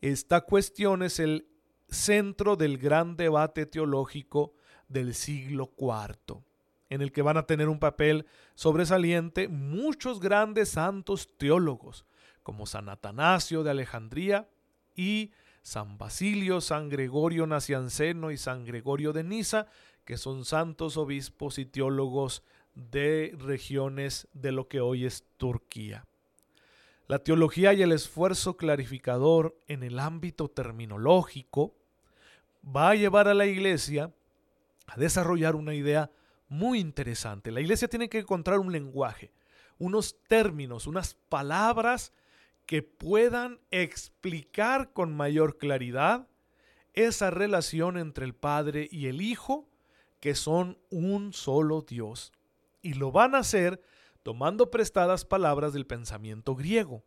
Esta 0.00 0.42
cuestión 0.42 1.02
es 1.02 1.18
el 1.18 1.48
centro 1.88 2.54
del 2.54 2.78
gran 2.78 3.16
debate 3.16 3.66
teológico 3.66 4.54
del 4.86 5.14
siglo 5.14 5.72
IV, 5.76 6.44
en 6.90 7.02
el 7.02 7.12
que 7.12 7.22
van 7.22 7.36
a 7.36 7.46
tener 7.46 7.68
un 7.68 7.78
papel 7.78 8.26
sobresaliente 8.54 9.48
muchos 9.48 10.20
grandes 10.20 10.70
santos 10.70 11.36
teólogos, 11.36 12.06
como 12.42 12.66
San 12.66 12.88
Atanasio 12.88 13.62
de 13.62 13.70
Alejandría 13.70 14.48
y 14.96 15.32
San 15.62 15.98
Basilio, 15.98 16.60
San 16.60 16.88
Gregorio 16.88 17.46
Nacianceno 17.46 18.30
y 18.30 18.38
San 18.38 18.64
Gregorio 18.64 19.12
de 19.12 19.24
Niza, 19.24 19.66
que 20.04 20.16
son 20.16 20.44
santos 20.44 20.96
obispos 20.96 21.58
y 21.58 21.66
teólogos 21.66 22.42
de 22.74 23.34
regiones 23.38 24.28
de 24.32 24.52
lo 24.52 24.68
que 24.68 24.80
hoy 24.80 25.04
es 25.04 25.24
Turquía. 25.36 26.06
La 27.06 27.18
teología 27.18 27.72
y 27.72 27.82
el 27.82 27.92
esfuerzo 27.92 28.56
clarificador 28.56 29.58
en 29.66 29.82
el 29.82 29.98
ámbito 29.98 30.48
terminológico 30.48 31.74
va 32.64 32.90
a 32.90 32.94
llevar 32.94 33.28
a 33.28 33.34
la 33.34 33.46
iglesia 33.46 34.12
a 34.86 34.96
desarrollar 34.96 35.56
una 35.56 35.74
idea 35.74 36.10
muy 36.48 36.80
interesante. 36.80 37.50
La 37.50 37.60
iglesia 37.60 37.88
tiene 37.88 38.08
que 38.08 38.20
encontrar 38.20 38.58
un 38.58 38.72
lenguaje, 38.72 39.32
unos 39.78 40.16
términos, 40.26 40.86
unas 40.86 41.14
palabras 41.14 42.12
que 42.66 42.82
puedan 42.82 43.60
explicar 43.70 44.92
con 44.92 45.14
mayor 45.14 45.56
claridad 45.56 46.28
esa 46.94 47.30
relación 47.30 47.96
entre 47.96 48.24
el 48.24 48.34
Padre 48.34 48.88
y 48.90 49.06
el 49.06 49.20
Hijo, 49.22 49.68
que 50.20 50.34
son 50.34 50.78
un 50.90 51.32
solo 51.32 51.82
Dios. 51.82 52.32
Y 52.82 52.94
lo 52.94 53.12
van 53.12 53.34
a 53.34 53.38
hacer 53.38 53.80
tomando 54.22 54.70
prestadas 54.70 55.24
palabras 55.24 55.72
del 55.72 55.86
pensamiento 55.86 56.54
griego. 56.54 57.04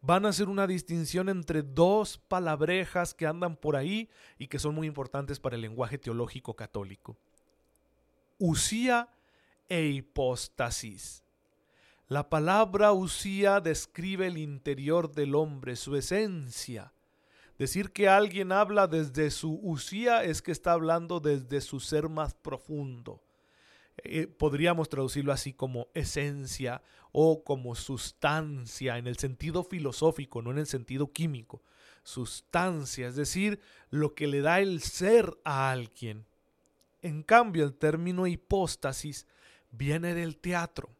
Van 0.00 0.24
a 0.24 0.30
hacer 0.30 0.48
una 0.48 0.66
distinción 0.66 1.28
entre 1.28 1.62
dos 1.62 2.18
palabrejas 2.18 3.12
que 3.12 3.26
andan 3.26 3.56
por 3.56 3.76
ahí 3.76 4.08
y 4.38 4.48
que 4.48 4.58
son 4.58 4.74
muy 4.74 4.86
importantes 4.86 5.38
para 5.38 5.56
el 5.56 5.62
lenguaje 5.62 5.98
teológico 5.98 6.56
católico. 6.56 7.18
Usía 8.42 9.10
e 9.68 9.84
hipóstasis. 9.84 11.22
La 12.08 12.30
palabra 12.30 12.92
usía 12.92 13.60
describe 13.60 14.28
el 14.28 14.38
interior 14.38 15.12
del 15.12 15.34
hombre, 15.34 15.76
su 15.76 15.94
esencia. 15.94 16.94
Decir 17.58 17.92
que 17.92 18.08
alguien 18.08 18.50
habla 18.50 18.86
desde 18.86 19.30
su 19.30 19.60
usía 19.62 20.24
es 20.24 20.40
que 20.40 20.52
está 20.52 20.72
hablando 20.72 21.20
desde 21.20 21.60
su 21.60 21.80
ser 21.80 22.08
más 22.08 22.32
profundo. 22.32 23.22
Eh, 23.98 24.26
podríamos 24.26 24.88
traducirlo 24.88 25.34
así 25.34 25.52
como 25.52 25.88
esencia 25.92 26.82
o 27.12 27.44
como 27.44 27.74
sustancia 27.74 28.96
en 28.96 29.06
el 29.06 29.18
sentido 29.18 29.64
filosófico, 29.64 30.40
no 30.40 30.50
en 30.50 30.58
el 30.58 30.66
sentido 30.66 31.12
químico. 31.12 31.62
Sustancia, 32.04 33.06
es 33.06 33.16
decir, 33.16 33.60
lo 33.90 34.14
que 34.14 34.26
le 34.26 34.40
da 34.40 34.60
el 34.60 34.80
ser 34.80 35.36
a 35.44 35.70
alguien. 35.70 36.24
En 37.02 37.22
cambio, 37.22 37.64
el 37.64 37.74
término 37.74 38.26
hipóstasis 38.26 39.26
viene 39.70 40.14
del 40.14 40.36
teatro 40.38 40.90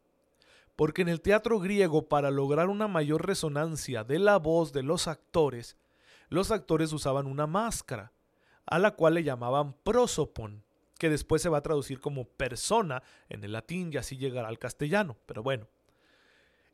porque 0.81 1.03
en 1.03 1.09
el 1.09 1.21
teatro 1.21 1.59
griego 1.59 2.07
para 2.07 2.31
lograr 2.31 2.67
una 2.67 2.87
mayor 2.87 3.27
resonancia 3.27 4.03
de 4.03 4.17
la 4.17 4.37
voz 4.37 4.73
de 4.73 4.81
los 4.81 5.07
actores, 5.07 5.77
los 6.29 6.49
actores 6.49 6.91
usaban 6.91 7.27
una 7.27 7.45
máscara, 7.45 8.11
a 8.65 8.79
la 8.79 8.95
cual 8.95 9.13
le 9.13 9.23
llamaban 9.23 9.73
prosopon, 9.83 10.63
que 10.97 11.11
después 11.11 11.41
se 11.41 11.49
va 11.49 11.59
a 11.59 11.61
traducir 11.61 11.99
como 11.99 12.25
persona 12.25 13.03
en 13.29 13.43
el 13.43 13.51
latín 13.51 13.91
y 13.93 13.97
así 13.97 14.17
llegará 14.17 14.47
al 14.47 14.59
castellano, 14.59 15.17
pero 15.27 15.43
bueno. 15.43 15.67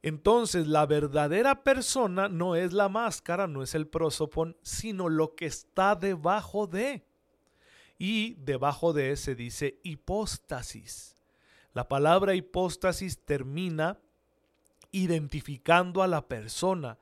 Entonces 0.03 0.67
la 0.67 0.85
verdadera 0.85 1.63
persona 1.65 2.29
no 2.29 2.55
es 2.55 2.71
la 2.71 2.87
máscara, 2.87 3.47
no 3.47 3.63
es 3.63 3.75
el 3.75 3.87
prosopon, 3.87 4.55
sino 4.61 5.09
lo 5.09 5.35
que 5.35 5.47
está 5.47 5.95
debajo 5.95 6.67
de. 6.67 7.03
Y 7.97 8.35
debajo 8.35 8.93
de 8.93 9.15
se 9.17 9.35
dice 9.35 9.79
hipóstasis. 9.83 11.15
La 11.73 11.87
palabra 11.87 12.35
hipóstasis 12.35 13.19
termina 13.23 13.99
identificando 14.91 16.03
a 16.03 16.07
la 16.07 16.27
persona. 16.27 16.97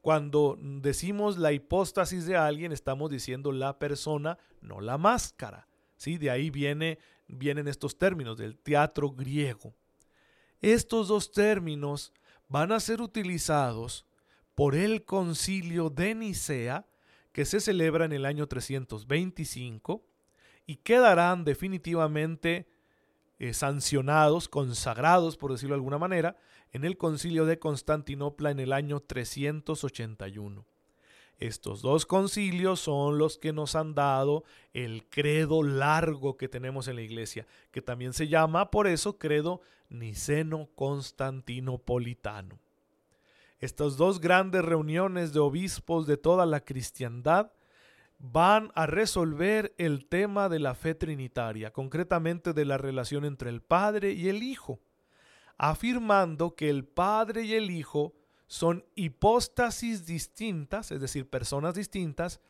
Cuando 0.00 0.56
decimos 0.60 1.36
la 1.38 1.52
hipóstasis 1.52 2.26
de 2.26 2.36
alguien, 2.36 2.72
estamos 2.72 3.10
diciendo 3.10 3.52
la 3.52 3.78
persona, 3.78 4.38
no 4.60 4.80
la 4.80 4.98
máscara. 4.98 5.66
¿sí? 5.96 6.18
De 6.18 6.30
ahí 6.30 6.50
viene, 6.50 6.98
vienen 7.26 7.68
estos 7.68 7.98
términos 7.98 8.36
del 8.36 8.56
teatro 8.56 9.10
griego. 9.10 9.74
Estos 10.60 11.08
dos 11.08 11.32
términos 11.32 12.12
van 12.48 12.72
a 12.72 12.80
ser 12.80 13.02
utilizados 13.02 14.06
por 14.54 14.74
el 14.74 15.04
concilio 15.04 15.90
de 15.90 16.14
Nicea, 16.14 16.86
que 17.32 17.44
se 17.44 17.60
celebra 17.60 18.06
en 18.06 18.12
el 18.12 18.24
año 18.24 18.46
325, 18.46 20.02
y 20.66 20.76
quedarán 20.76 21.44
definitivamente 21.44 22.66
eh, 23.38 23.54
sancionados, 23.54 24.48
consagrados, 24.48 25.36
por 25.36 25.52
decirlo 25.52 25.74
de 25.74 25.78
alguna 25.78 25.98
manera, 25.98 26.36
en 26.72 26.84
el 26.84 26.96
concilio 26.96 27.46
de 27.46 27.58
Constantinopla 27.58 28.50
en 28.50 28.60
el 28.60 28.72
año 28.72 29.00
381. 29.00 30.64
Estos 31.38 31.82
dos 31.82 32.06
concilios 32.06 32.80
son 32.80 33.18
los 33.18 33.36
que 33.36 33.52
nos 33.52 33.76
han 33.76 33.94
dado 33.94 34.44
el 34.72 35.06
credo 35.06 35.62
largo 35.62 36.38
que 36.38 36.48
tenemos 36.48 36.88
en 36.88 36.96
la 36.96 37.02
iglesia, 37.02 37.46
que 37.70 37.82
también 37.82 38.14
se 38.14 38.26
llama 38.26 38.70
por 38.70 38.86
eso 38.86 39.18
credo 39.18 39.60
niceno-constantinopolitano. 39.90 42.58
Estas 43.58 43.98
dos 43.98 44.20
grandes 44.20 44.64
reuniones 44.64 45.34
de 45.34 45.40
obispos 45.40 46.06
de 46.06 46.16
toda 46.16 46.46
la 46.46 46.60
cristiandad 46.60 47.52
van 48.18 48.70
a 48.74 48.86
resolver 48.86 49.74
el 49.78 50.06
tema 50.06 50.48
de 50.48 50.58
la 50.58 50.74
fe 50.74 50.94
trinitaria, 50.94 51.72
concretamente 51.72 52.52
de 52.52 52.64
la 52.64 52.78
relación 52.78 53.24
entre 53.24 53.50
el 53.50 53.62
Padre 53.62 54.12
y 54.12 54.28
el 54.28 54.42
Hijo, 54.42 54.80
afirmando 55.58 56.54
que 56.54 56.70
el 56.70 56.84
Padre 56.84 57.42
y 57.42 57.54
el 57.54 57.70
Hijo 57.70 58.14
son 58.46 58.84
hipóstasis 58.94 60.06
distintas, 60.06 60.92
es 60.92 61.00
decir, 61.00 61.28
personas 61.28 61.74
distintas, 61.74 62.40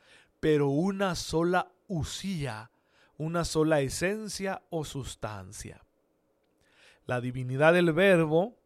pero 0.40 0.68
una 0.68 1.14
sola 1.14 1.73
usía, 1.88 2.70
una 3.16 3.44
sola 3.44 3.80
esencia 3.80 4.62
o 4.70 4.85
sustancia. 4.85 5.85
La 7.06 7.20
divinidad 7.20 7.73
del 7.73 7.92
Verbo 7.92 8.56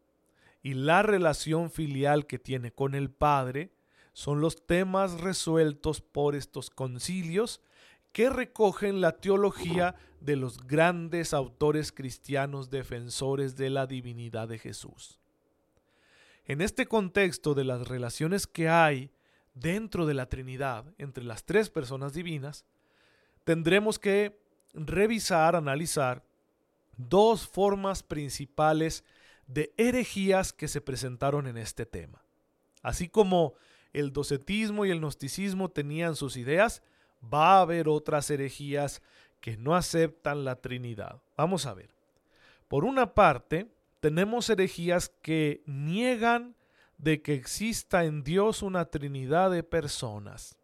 y 0.61 0.73
la 0.73 1.03
relación 1.03 1.71
filial 1.71 2.27
que 2.27 2.39
tiene 2.39 2.71
con 2.71 2.95
el 2.95 3.09
Padre 3.09 3.71
son 4.13 4.41
los 4.41 4.65
temas 4.65 5.21
resueltos 5.21 6.01
por 6.01 6.35
estos 6.35 6.69
concilios 6.69 7.61
que 8.11 8.29
recogen 8.29 9.01
la 9.01 9.13
teología 9.13 9.95
de 10.19 10.35
los 10.35 10.59
grandes 10.67 11.33
autores 11.33 11.91
cristianos 11.91 12.69
defensores 12.69 13.55
de 13.55 13.69
la 13.69 13.87
divinidad 13.87 14.47
de 14.47 14.59
Jesús. 14.59 15.19
En 16.45 16.61
este 16.61 16.85
contexto 16.87 17.53
de 17.53 17.63
las 17.63 17.87
relaciones 17.87 18.47
que 18.47 18.67
hay 18.67 19.11
dentro 19.53 20.05
de 20.05 20.13
la 20.13 20.27
Trinidad 20.27 20.85
entre 20.97 21.23
las 21.23 21.45
tres 21.45 21.69
personas 21.69 22.13
divinas, 22.13 22.65
tendremos 23.43 23.99
que 23.99 24.41
revisar, 24.73 25.55
analizar 25.55 26.23
dos 26.97 27.47
formas 27.47 28.03
principales 28.03 29.03
de 29.47 29.73
herejías 29.77 30.53
que 30.53 30.67
se 30.67 30.81
presentaron 30.81 31.47
en 31.47 31.57
este 31.57 31.85
tema. 31.85 32.23
Así 32.81 33.09
como 33.09 33.53
el 33.93 34.13
docetismo 34.13 34.85
y 34.85 34.91
el 34.91 34.99
gnosticismo 34.99 35.69
tenían 35.69 36.15
sus 36.15 36.37
ideas, 36.37 36.81
va 37.21 37.57
a 37.57 37.61
haber 37.61 37.87
otras 37.87 38.29
herejías 38.29 39.01
que 39.39 39.57
no 39.57 39.75
aceptan 39.75 40.45
la 40.45 40.55
Trinidad. 40.55 41.21
Vamos 41.35 41.65
a 41.65 41.73
ver. 41.73 41.89
Por 42.67 42.85
una 42.85 43.13
parte, 43.13 43.67
tenemos 43.99 44.49
herejías 44.49 45.09
que 45.21 45.63
niegan 45.65 46.55
de 46.97 47.21
que 47.21 47.33
exista 47.33 48.05
en 48.05 48.23
Dios 48.23 48.61
una 48.61 48.85
Trinidad 48.85 49.51
de 49.51 49.63
personas. 49.63 50.57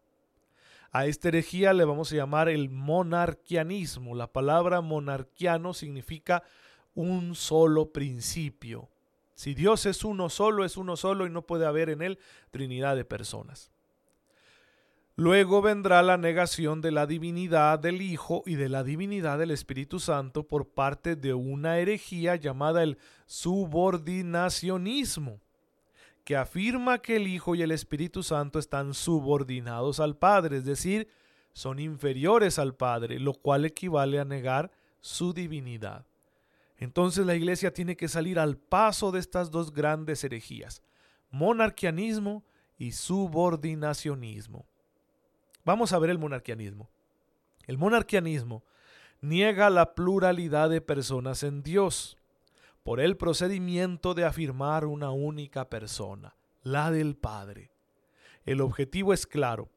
A 0.90 1.06
esta 1.06 1.28
herejía 1.28 1.74
le 1.74 1.84
vamos 1.84 2.12
a 2.12 2.16
llamar 2.16 2.48
el 2.48 2.70
monarquianismo. 2.70 4.14
La 4.14 4.32
palabra 4.32 4.80
monarquiano 4.80 5.74
significa 5.74 6.42
un 6.94 7.34
solo 7.34 7.92
principio. 7.92 8.88
Si 9.38 9.54
Dios 9.54 9.86
es 9.86 10.04
uno 10.04 10.28
solo, 10.30 10.64
es 10.64 10.76
uno 10.76 10.96
solo 10.96 11.24
y 11.24 11.30
no 11.30 11.42
puede 11.42 11.64
haber 11.64 11.90
en 11.90 12.02
él 12.02 12.18
trinidad 12.50 12.96
de 12.96 13.04
personas. 13.04 13.70
Luego 15.14 15.62
vendrá 15.62 16.02
la 16.02 16.16
negación 16.16 16.80
de 16.80 16.90
la 16.90 17.06
divinidad 17.06 17.78
del 17.78 18.02
Hijo 18.02 18.42
y 18.46 18.56
de 18.56 18.68
la 18.68 18.82
divinidad 18.82 19.38
del 19.38 19.52
Espíritu 19.52 20.00
Santo 20.00 20.48
por 20.48 20.70
parte 20.70 21.14
de 21.14 21.34
una 21.34 21.78
herejía 21.78 22.34
llamada 22.34 22.82
el 22.82 22.98
subordinacionismo, 23.26 25.40
que 26.24 26.36
afirma 26.36 26.98
que 26.98 27.14
el 27.14 27.28
Hijo 27.28 27.54
y 27.54 27.62
el 27.62 27.70
Espíritu 27.70 28.24
Santo 28.24 28.58
están 28.58 28.92
subordinados 28.92 30.00
al 30.00 30.16
Padre, 30.16 30.56
es 30.56 30.64
decir, 30.64 31.06
son 31.52 31.78
inferiores 31.78 32.58
al 32.58 32.74
Padre, 32.74 33.20
lo 33.20 33.34
cual 33.34 33.66
equivale 33.66 34.18
a 34.18 34.24
negar 34.24 34.72
su 35.00 35.32
divinidad. 35.32 36.08
Entonces 36.78 37.26
la 37.26 37.34
iglesia 37.34 37.72
tiene 37.72 37.96
que 37.96 38.08
salir 38.08 38.38
al 38.38 38.56
paso 38.56 39.10
de 39.10 39.18
estas 39.18 39.50
dos 39.50 39.72
grandes 39.72 40.22
herejías, 40.22 40.82
monarquianismo 41.30 42.44
y 42.78 42.92
subordinacionismo. 42.92 44.64
Vamos 45.64 45.92
a 45.92 45.98
ver 45.98 46.10
el 46.10 46.18
monarquianismo. 46.18 46.88
El 47.66 47.78
monarquianismo 47.78 48.64
niega 49.20 49.68
la 49.70 49.94
pluralidad 49.94 50.70
de 50.70 50.80
personas 50.80 51.42
en 51.42 51.62
Dios 51.62 52.16
por 52.84 53.00
el 53.00 53.16
procedimiento 53.16 54.14
de 54.14 54.24
afirmar 54.24 54.86
una 54.86 55.10
única 55.10 55.68
persona, 55.68 56.36
la 56.62 56.90
del 56.90 57.16
Padre. 57.16 57.70
El 58.46 58.60
objetivo 58.60 59.12
es 59.12 59.26
claro, 59.26 59.68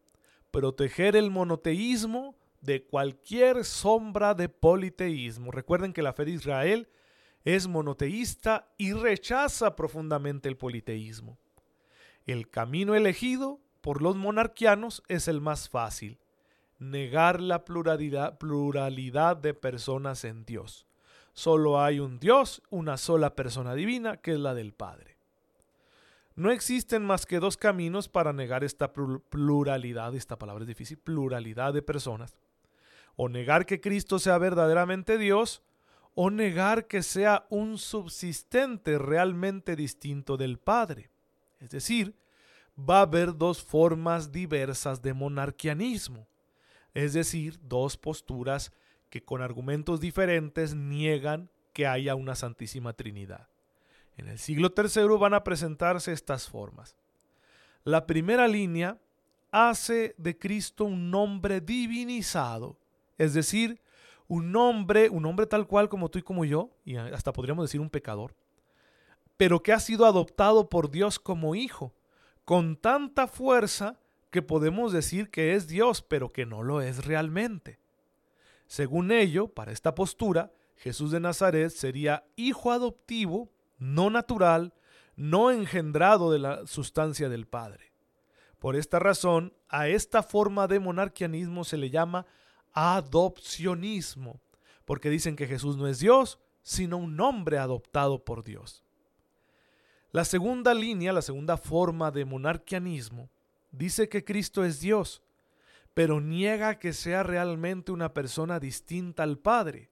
proteger 0.52 1.16
el 1.16 1.32
monoteísmo 1.32 2.36
de 2.62 2.86
cualquier 2.86 3.66
sombra 3.66 4.34
de 4.34 4.50
politeísmo. 4.50 5.52
Recuerden 5.52 5.94
que 5.94 6.04
la 6.04 6.14
fe 6.14 6.26
de 6.26 6.32
Israel 6.32 6.88
es 7.44 7.68
monoteísta 7.68 8.72
y 8.78 8.94
rechaza 8.94 9.76
profundamente 9.76 10.48
el 10.48 10.58
politeísmo. 10.58 11.40
El 12.26 12.50
camino 12.50 12.94
elegido 12.94 13.60
por 13.82 14.02
los 14.02 14.16
monarquianos 14.16 15.02
es 15.08 15.28
el 15.28 15.42
más 15.42 15.70
fácil, 15.70 16.20
negar 16.78 17.42
la 17.42 17.66
pluralidad, 17.66 19.38
de 19.38 19.54
personas 19.56 20.24
en 20.24 20.46
Dios. 20.46 20.88
Solo 21.34 21.82
hay 21.82 22.00
un 22.00 22.20
Dios, 22.20 22.62
una 22.70 22.98
sola 22.98 23.36
persona 23.36 23.74
divina, 23.74 24.18
que 24.18 24.34
es 24.34 24.40
la 24.40 24.54
del 24.54 24.74
Padre. 24.74 25.18
No 26.36 26.52
existen 26.52 27.04
más 27.04 27.26
que 27.26 27.40
dos 27.40 27.58
caminos 27.58 28.08
para 28.08 28.34
negar 28.34 28.64
esta 28.64 28.94
pluralidad, 28.94 30.16
esta 30.16 30.38
palabra 30.38 30.64
es 30.64 30.68
difícil, 30.68 30.98
pluralidad 30.98 31.74
de 31.74 31.82
personas. 31.82 32.36
O 33.16 33.30
negar 33.30 33.66
que 33.66 33.82
Cristo 33.82 34.20
sea 34.20 34.38
verdaderamente 34.38 35.18
Dios, 35.18 35.62
o 36.16 36.30
negar 36.30 36.88
que 36.88 37.04
sea 37.04 37.46
un 37.50 37.78
subsistente 37.78 38.98
realmente 38.98 39.76
distinto 39.76 40.38
del 40.38 40.58
Padre. 40.58 41.10
Es 41.60 41.70
decir, 41.70 42.16
va 42.78 43.00
a 43.00 43.04
haber 43.04 43.38
dos 43.38 43.64
formas 43.64 44.32
diversas 44.32 45.02
de 45.02 45.14
monarquianismo, 45.14 46.28
es 46.94 47.14
decir, 47.14 47.60
dos 47.62 47.98
posturas 47.98 48.72
que 49.10 49.24
con 49.24 49.42
argumentos 49.42 50.00
diferentes 50.00 50.74
niegan 50.74 51.50
que 51.74 51.88
haya 51.88 52.16
una 52.16 52.36
Santísima 52.36 52.94
Trinidad. 52.94 53.48
En 54.18 54.28
el 54.28 54.40
siglo 54.40 54.74
III 54.76 55.18
van 55.18 55.34
a 55.34 55.44
presentarse 55.44 56.12
estas 56.12 56.50
formas. 56.50 56.96
La 57.84 58.06
primera 58.06 58.48
línea 58.48 59.00
hace 59.52 60.16
de 60.18 60.38
Cristo 60.38 60.86
un 60.86 61.10
nombre 61.10 61.62
divinizado, 61.62 62.78
es 63.18 63.34
decir, 63.34 63.82
un 64.28 64.56
hombre, 64.56 65.10
un 65.10 65.26
hombre 65.26 65.46
tal 65.46 65.68
cual 65.68 65.90
como 65.90 66.10
tú 66.10 66.20
y 66.20 66.24
como 66.24 66.46
yo, 66.46 66.72
y 66.86 66.96
hasta 66.96 67.34
podríamos 67.34 67.66
decir 67.66 67.82
un 67.82 67.90
pecador, 67.90 68.36
pero 69.38 69.62
que 69.62 69.74
ha 69.74 69.80
sido 69.80 70.06
adoptado 70.06 70.70
por 70.70 70.92
Dios 70.92 71.20
como 71.20 71.56
hijo, 71.56 71.94
con 72.46 72.78
tanta 72.78 73.28
fuerza 73.28 74.00
que 74.30 74.42
podemos 74.42 74.94
decir 74.94 75.30
que 75.30 75.56
es 75.56 75.68
Dios, 75.68 76.02
pero 76.02 76.32
que 76.32 76.46
no 76.46 76.64
lo 76.64 76.82
es 76.82 77.06
realmente. 77.06 77.80
Según 78.68 79.12
ello, 79.12 79.50
para 79.50 79.74
esta 79.74 79.96
postura, 79.96 80.54
Jesús 80.78 81.12
de 81.12 81.20
Nazaret 81.20 81.70
sería 81.70 82.24
hijo 82.38 82.72
adoptivo, 82.72 83.52
no 83.78 84.10
natural, 84.10 84.74
no 85.16 85.52
engendrado 85.52 86.32
de 86.32 86.40
la 86.40 86.66
sustancia 86.66 87.28
del 87.28 87.48
Padre. 87.48 87.92
Por 88.60 88.76
esta 88.76 88.98
razón, 89.00 89.54
a 89.68 89.90
esta 89.90 90.24
forma 90.24 90.68
de 90.68 90.80
monarquianismo 90.80 91.64
se 91.64 91.78
le 91.78 91.90
llama 91.90 92.26
adopcionismo, 92.74 94.42
porque 94.86 95.10
dicen 95.10 95.36
que 95.36 95.48
Jesús 95.48 95.78
no 95.78 95.88
es 95.88 96.00
Dios, 96.00 96.40
sino 96.62 96.98
un 96.98 97.20
hombre 97.20 97.58
adoptado 97.58 98.24
por 98.24 98.44
Dios. 98.44 98.84
La 100.12 100.26
segunda 100.26 100.74
línea, 100.74 101.14
la 101.14 101.22
segunda 101.22 101.58
forma 101.58 102.12
de 102.12 102.26
monarquianismo, 102.26 103.30
dice 103.72 104.10
que 104.10 104.26
Cristo 104.26 104.66
es 104.66 104.80
Dios, 104.82 105.22
pero 105.94 106.20
niega 106.20 106.80
que 106.80 106.94
sea 106.94 107.24
realmente 107.24 107.92
una 107.92 108.14
persona 108.14 108.60
distinta 108.60 109.24
al 109.24 109.38
Padre. 109.38 109.90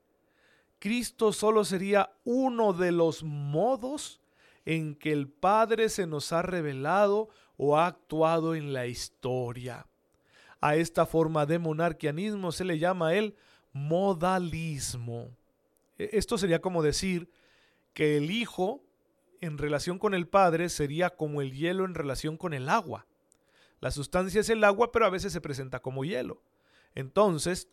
Cristo 0.80 1.34
solo 1.34 1.66
sería 1.66 2.12
uno 2.24 2.74
de 2.74 2.92
los 2.92 3.24
modos 3.24 4.22
en 4.66 4.96
que 4.96 5.12
el 5.12 5.30
Padre 5.30 5.90
se 5.90 6.08
nos 6.08 6.32
ha 6.32 6.42
revelado 6.42 7.30
o 7.58 7.78
ha 7.78 7.88
actuado 7.88 8.56
en 8.56 8.72
la 8.72 8.88
historia. 8.88 9.89
A 10.62 10.76
esta 10.76 11.06
forma 11.06 11.46
de 11.46 11.60
monarquianismo 11.60 12.52
se 12.52 12.66
le 12.66 12.80
llama 12.80 13.14
el 13.14 13.36
modalismo. 13.72 15.30
E, 15.98 16.10
esto 16.14 16.38
sería 16.38 16.62
como 16.62 16.84
decir 16.84 17.30
que 17.94 18.18
el 18.18 18.32
Hijo 18.32 18.84
en 19.42 19.58
relación 19.58 20.00
con 20.00 20.14
el 20.14 20.28
Padre 20.28 20.70
sería 20.70 21.12
como 21.12 21.42
el 21.42 21.54
hielo 21.54 21.86
en 21.86 21.96
relación 21.96 22.38
con 22.38 22.54
el 22.54 22.70
agua. 22.70 23.06
La 23.80 23.92
sustancia 23.92 24.42
es 24.42 24.50
el 24.50 24.64
agua, 24.64 24.92
pero 24.92 25.06
a 25.06 25.10
veces 25.10 25.32
se 25.32 25.42
presenta 25.42 25.82
como 25.82 26.04
hielo. 26.04 26.42
Entonces, 26.96 27.70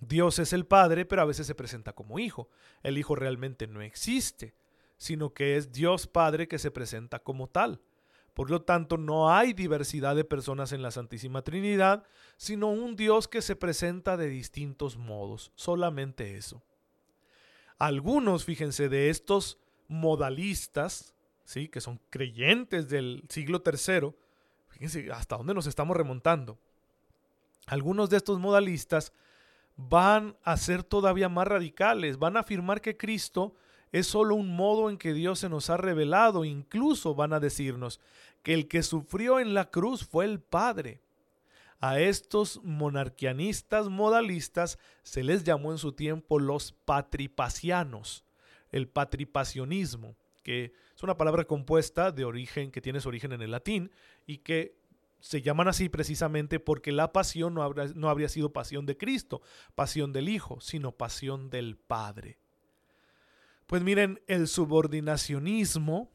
Dios 0.00 0.38
es 0.38 0.52
el 0.52 0.66
Padre, 0.66 1.04
pero 1.04 1.22
a 1.22 1.26
veces 1.26 1.46
se 1.46 1.54
presenta 1.54 1.92
como 1.92 2.18
Hijo. 2.18 2.48
El 2.82 2.98
Hijo 2.98 3.16
realmente 3.16 3.66
no 3.66 3.82
existe, 3.82 4.54
sino 4.96 5.32
que 5.32 5.56
es 5.56 5.72
Dios 5.72 6.06
Padre 6.06 6.46
que 6.46 6.58
se 6.58 6.70
presenta 6.70 7.18
como 7.18 7.48
tal. 7.48 7.80
Por 8.34 8.50
lo 8.50 8.62
tanto, 8.62 8.96
no 8.96 9.30
hay 9.30 9.52
diversidad 9.52 10.16
de 10.16 10.24
personas 10.24 10.72
en 10.72 10.82
la 10.82 10.90
Santísima 10.90 11.42
Trinidad, 11.42 12.04
sino 12.36 12.70
un 12.70 12.96
Dios 12.96 13.28
que 13.28 13.42
se 13.42 13.56
presenta 13.56 14.16
de 14.16 14.28
distintos 14.28 14.96
modos, 14.96 15.52
solamente 15.54 16.36
eso. 16.36 16.62
Algunos, 17.78 18.44
fíjense, 18.44 18.88
de 18.88 19.10
estos 19.10 19.58
modalistas, 19.88 21.14
¿sí? 21.44 21.68
que 21.68 21.80
son 21.80 22.00
creyentes 22.08 22.88
del 22.88 23.24
siglo 23.28 23.62
III, 23.64 24.14
fíjense 24.68 25.12
hasta 25.12 25.36
dónde 25.36 25.52
nos 25.52 25.66
estamos 25.66 25.96
remontando. 25.96 26.58
Algunos 27.66 28.08
de 28.08 28.16
estos 28.16 28.38
modalistas 28.38 29.12
van 29.76 30.36
a 30.42 30.56
ser 30.56 30.82
todavía 30.82 31.28
más 31.28 31.46
radicales, 31.46 32.18
van 32.18 32.36
a 32.36 32.40
afirmar 32.40 32.80
que 32.80 32.96
Cristo 32.96 33.54
es 33.92 34.06
solo 34.06 34.34
un 34.34 34.56
modo 34.56 34.88
en 34.88 34.96
que 34.96 35.12
Dios 35.12 35.38
se 35.38 35.50
nos 35.50 35.68
ha 35.70 35.76
revelado. 35.76 36.44
Incluso 36.44 37.14
van 37.14 37.34
a 37.34 37.40
decirnos 37.40 38.00
que 38.42 38.54
el 38.54 38.66
que 38.66 38.82
sufrió 38.82 39.38
en 39.38 39.54
la 39.54 39.70
cruz 39.70 40.04
fue 40.04 40.24
el 40.24 40.40
Padre. 40.40 41.00
A 41.78 42.00
estos 42.00 42.60
monarquianistas 42.62 43.88
modalistas 43.88 44.78
se 45.02 45.22
les 45.22 45.44
llamó 45.44 45.72
en 45.72 45.78
su 45.78 45.92
tiempo 45.92 46.38
los 46.38 46.72
patripacianos, 46.72 48.24
el 48.70 48.88
patripacionismo, 48.88 50.16
que 50.42 50.72
es 50.94 51.02
una 51.02 51.16
palabra 51.16 51.44
compuesta 51.44 52.12
de 52.12 52.24
origen 52.24 52.70
que 52.70 52.80
tiene 52.80 53.00
su 53.00 53.08
origen 53.08 53.32
en 53.32 53.42
el 53.42 53.50
latín 53.50 53.90
y 54.26 54.38
que 54.38 54.76
se 55.18 55.42
llaman 55.42 55.68
así 55.68 55.88
precisamente 55.88 56.60
porque 56.60 56.92
la 56.92 57.12
pasión 57.12 57.54
no, 57.54 57.68
no 57.72 58.08
habría 58.08 58.28
sido 58.28 58.52
pasión 58.52 58.86
de 58.86 58.96
Cristo, 58.96 59.42
pasión 59.74 60.12
del 60.12 60.28
Hijo, 60.28 60.60
sino 60.60 60.92
pasión 60.92 61.50
del 61.50 61.76
Padre. 61.76 62.38
Pues 63.72 63.82
miren, 63.82 64.20
el 64.26 64.48
subordinacionismo 64.48 66.10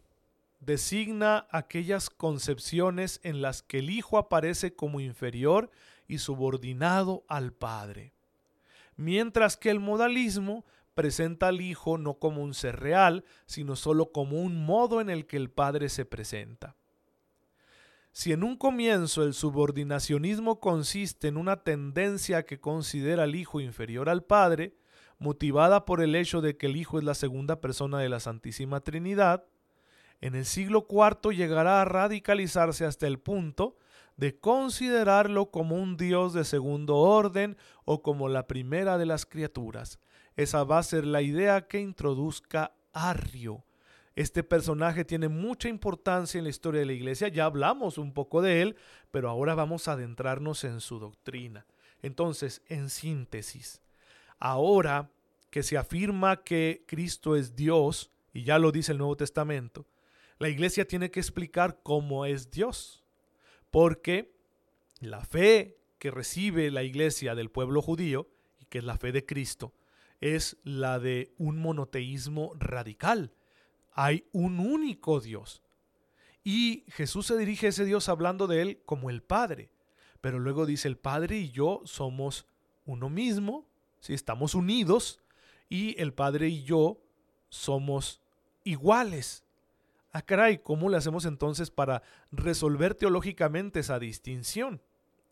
designa 0.60 1.48
aquellas 1.50 2.12
concepciones 2.12 3.20
en 3.24 3.42
las 3.42 3.64
que 3.64 3.80
el 3.80 3.90
Hijo 3.90 4.20
aparece 4.20 4.76
como 4.76 5.00
inferior 5.00 5.72
y 6.08 6.20
subordinado 6.20 7.26
al 7.28 7.54
Padre, 7.54 8.14
mientras 8.96 9.58
que 9.58 9.72
el 9.72 9.80
modalismo 9.80 10.68
presenta 10.94 11.48
al 11.48 11.60
Hijo 11.60 11.98
no 11.98 12.20
como 12.20 12.44
un 12.44 12.54
ser 12.54 12.80
real, 12.80 13.26
sino 13.48 13.76
solo 13.76 14.12
como 14.12 14.40
un 14.40 14.64
modo 14.64 15.02
en 15.02 15.10
el 15.10 15.26
que 15.26 15.38
el 15.38 15.50
Padre 15.50 15.90
se 15.90 16.06
presenta. 16.06 16.76
Si 18.12 18.34
en 18.34 18.44
un 18.44 18.56
comienzo 18.56 19.24
el 19.24 19.34
subordinacionismo 19.34 20.60
consiste 20.60 21.28
en 21.28 21.38
una 21.38 21.64
tendencia 21.64 22.46
que 22.46 22.60
considera 22.60 23.24
al 23.24 23.34
Hijo 23.34 23.60
inferior 23.60 24.10
al 24.10 24.24
Padre, 24.24 24.76
motivada 25.20 25.86
por 25.86 26.02
el 26.02 26.16
hecho 26.16 26.42
de 26.42 26.58
que 26.58 26.68
el 26.68 26.76
Hijo 26.76 27.00
es 27.00 27.04
la 27.04 27.16
segunda 27.16 27.62
persona 27.62 28.00
de 28.00 28.10
la 28.10 28.20
Santísima 28.20 28.82
Trinidad, 28.82 29.46
en 30.22 30.36
el 30.36 30.46
siglo 30.46 30.88
IV 30.90 31.36
llegará 31.36 31.82
a 31.82 31.86
radicalizarse 31.86 32.86
hasta 32.86 33.06
el 33.08 33.20
punto 33.20 33.78
de 34.16 34.40
considerarlo 34.40 35.52
como 35.52 35.76
un 35.76 35.96
Dios 35.96 36.34
de 36.34 36.44
segundo 36.44 36.96
orden 36.96 37.56
o 37.86 38.02
como 38.02 38.28
la 38.28 38.48
primera 38.48 38.98
de 38.98 39.06
las 39.06 39.26
criaturas. 39.26 40.00
Esa 40.36 40.64
va 40.64 40.80
a 40.80 40.84
ser 40.84 41.06
la 41.06 41.22
idea 41.22 41.68
que 41.68 41.80
introduzca 41.80 42.74
Arrio. 42.94 43.64
Este 44.16 44.44
personaje 44.44 45.06
tiene 45.06 45.30
mucha 45.30 45.70
importancia 45.70 46.40
en 46.40 46.46
la 46.46 46.50
historia 46.50 46.80
de 46.80 46.88
la 46.88 46.94
iglesia, 46.94 47.28
ya 47.28 47.46
hablamos 47.46 48.00
un 48.00 48.12
poco 48.12 48.42
de 48.42 48.64
él, 48.64 48.76
pero 49.12 49.30
ahora 49.30 49.54
vamos 49.54 49.88
a 49.88 49.92
adentrarnos 49.92 50.64
en 50.64 50.82
su 50.82 50.98
doctrina. 50.98 51.68
Entonces, 52.02 52.64
en 52.68 52.90
síntesis, 52.90 53.84
Ahora 54.40 55.12
que 55.50 55.64
se 55.64 55.78
afirma 55.78 56.44
que 56.44 56.84
Cristo 56.88 57.36
es 57.36 57.56
Dios, 57.56 58.12
y 58.34 58.44
ya 58.44 58.60
lo 58.60 58.72
dice 58.72 58.92
el 58.92 58.98
Nuevo 58.98 59.18
Testamento, 59.18 59.88
la 60.40 60.50
iglesia 60.50 60.88
tiene 60.88 61.10
que 61.10 61.20
explicar 61.20 61.80
cómo 61.82 62.26
es 62.26 62.52
Dios. 62.52 63.04
Porque 63.72 64.36
la 65.00 65.22
fe 65.22 65.78
que 66.00 66.12
recibe 66.12 66.70
la 66.72 66.84
iglesia 66.84 67.36
del 67.36 67.50
pueblo 67.50 67.82
judío, 67.82 68.30
y 68.60 68.66
que 68.66 68.80
es 68.80 68.84
la 68.84 68.98
fe 68.98 69.12
de 69.12 69.26
Cristo, 69.26 69.74
es 70.22 70.58
la 70.64 71.00
de 71.00 71.34
un 71.38 71.58
monoteísmo 71.60 72.54
radical. 72.56 73.34
Hay 73.92 74.26
un 74.32 74.60
único 74.60 75.20
Dios. 75.20 75.64
Y 76.44 76.86
Jesús 76.90 77.26
se 77.26 77.38
dirige 77.38 77.66
a 77.66 77.70
ese 77.70 77.86
Dios 77.86 78.10
hablando 78.10 78.48
de 78.48 78.62
él 78.62 78.82
como 78.86 79.10
el 79.10 79.22
Padre. 79.22 79.72
Pero 80.22 80.40
luego 80.40 80.66
dice, 80.66 80.88
el 80.88 80.98
Padre 80.98 81.38
y 81.38 81.52
yo 81.52 81.82
somos 81.86 82.48
uno 82.86 83.10
mismo, 83.10 83.68
si 84.08 84.14
estamos 84.14 84.56
unidos, 84.56 85.20
y 85.68 86.02
el 86.02 86.14
Padre 86.14 86.48
y 86.48 86.64
yo 86.64 87.02
somos 87.50 88.22
iguales. 88.64 89.44
Ah, 90.14 90.22
caray, 90.22 90.60
¿cómo 90.60 90.88
le 90.88 90.96
hacemos 90.96 91.26
entonces 91.26 91.72
para 91.72 92.04
resolver 92.32 92.96
teológicamente 92.96 93.82
esa 93.82 94.00
distinción? 94.00 94.82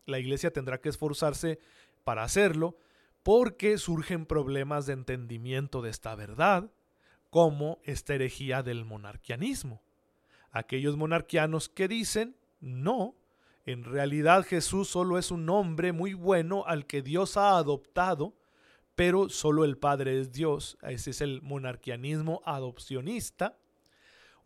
La 0.04 0.18
iglesia 0.18 0.52
tendrá 0.52 0.78
que 0.82 0.90
esforzarse 0.90 1.58
para 2.04 2.22
hacerlo 2.22 2.76
porque 3.22 3.78
surgen 3.78 4.26
problemas 4.26 4.84
de 4.84 4.92
entendimiento 4.92 5.80
de 5.80 5.88
esta 5.88 6.14
verdad, 6.14 6.70
como 7.30 7.78
esta 7.82 8.14
herejía 8.14 8.62
del 8.62 8.84
monarquianismo. 8.84 9.80
Aquellos 10.50 10.98
monarquianos 10.98 11.70
que 11.70 11.88
dicen, 11.88 12.36
no, 12.60 13.14
en 13.64 13.84
realidad 13.84 14.44
Jesús 14.44 14.88
solo 14.88 15.16
es 15.16 15.30
un 15.30 15.48
hombre 15.48 15.92
muy 15.92 16.12
bueno 16.12 16.66
al 16.66 16.84
que 16.84 17.00
Dios 17.00 17.38
ha 17.38 17.56
adoptado, 17.56 18.34
pero 18.96 19.28
solo 19.28 19.64
el 19.64 19.76
Padre 19.76 20.18
es 20.18 20.32
Dios. 20.32 20.78
Ese 20.82 21.10
es 21.10 21.20
el 21.20 21.42
monarquianismo 21.42 22.42
adopcionista. 22.44 23.58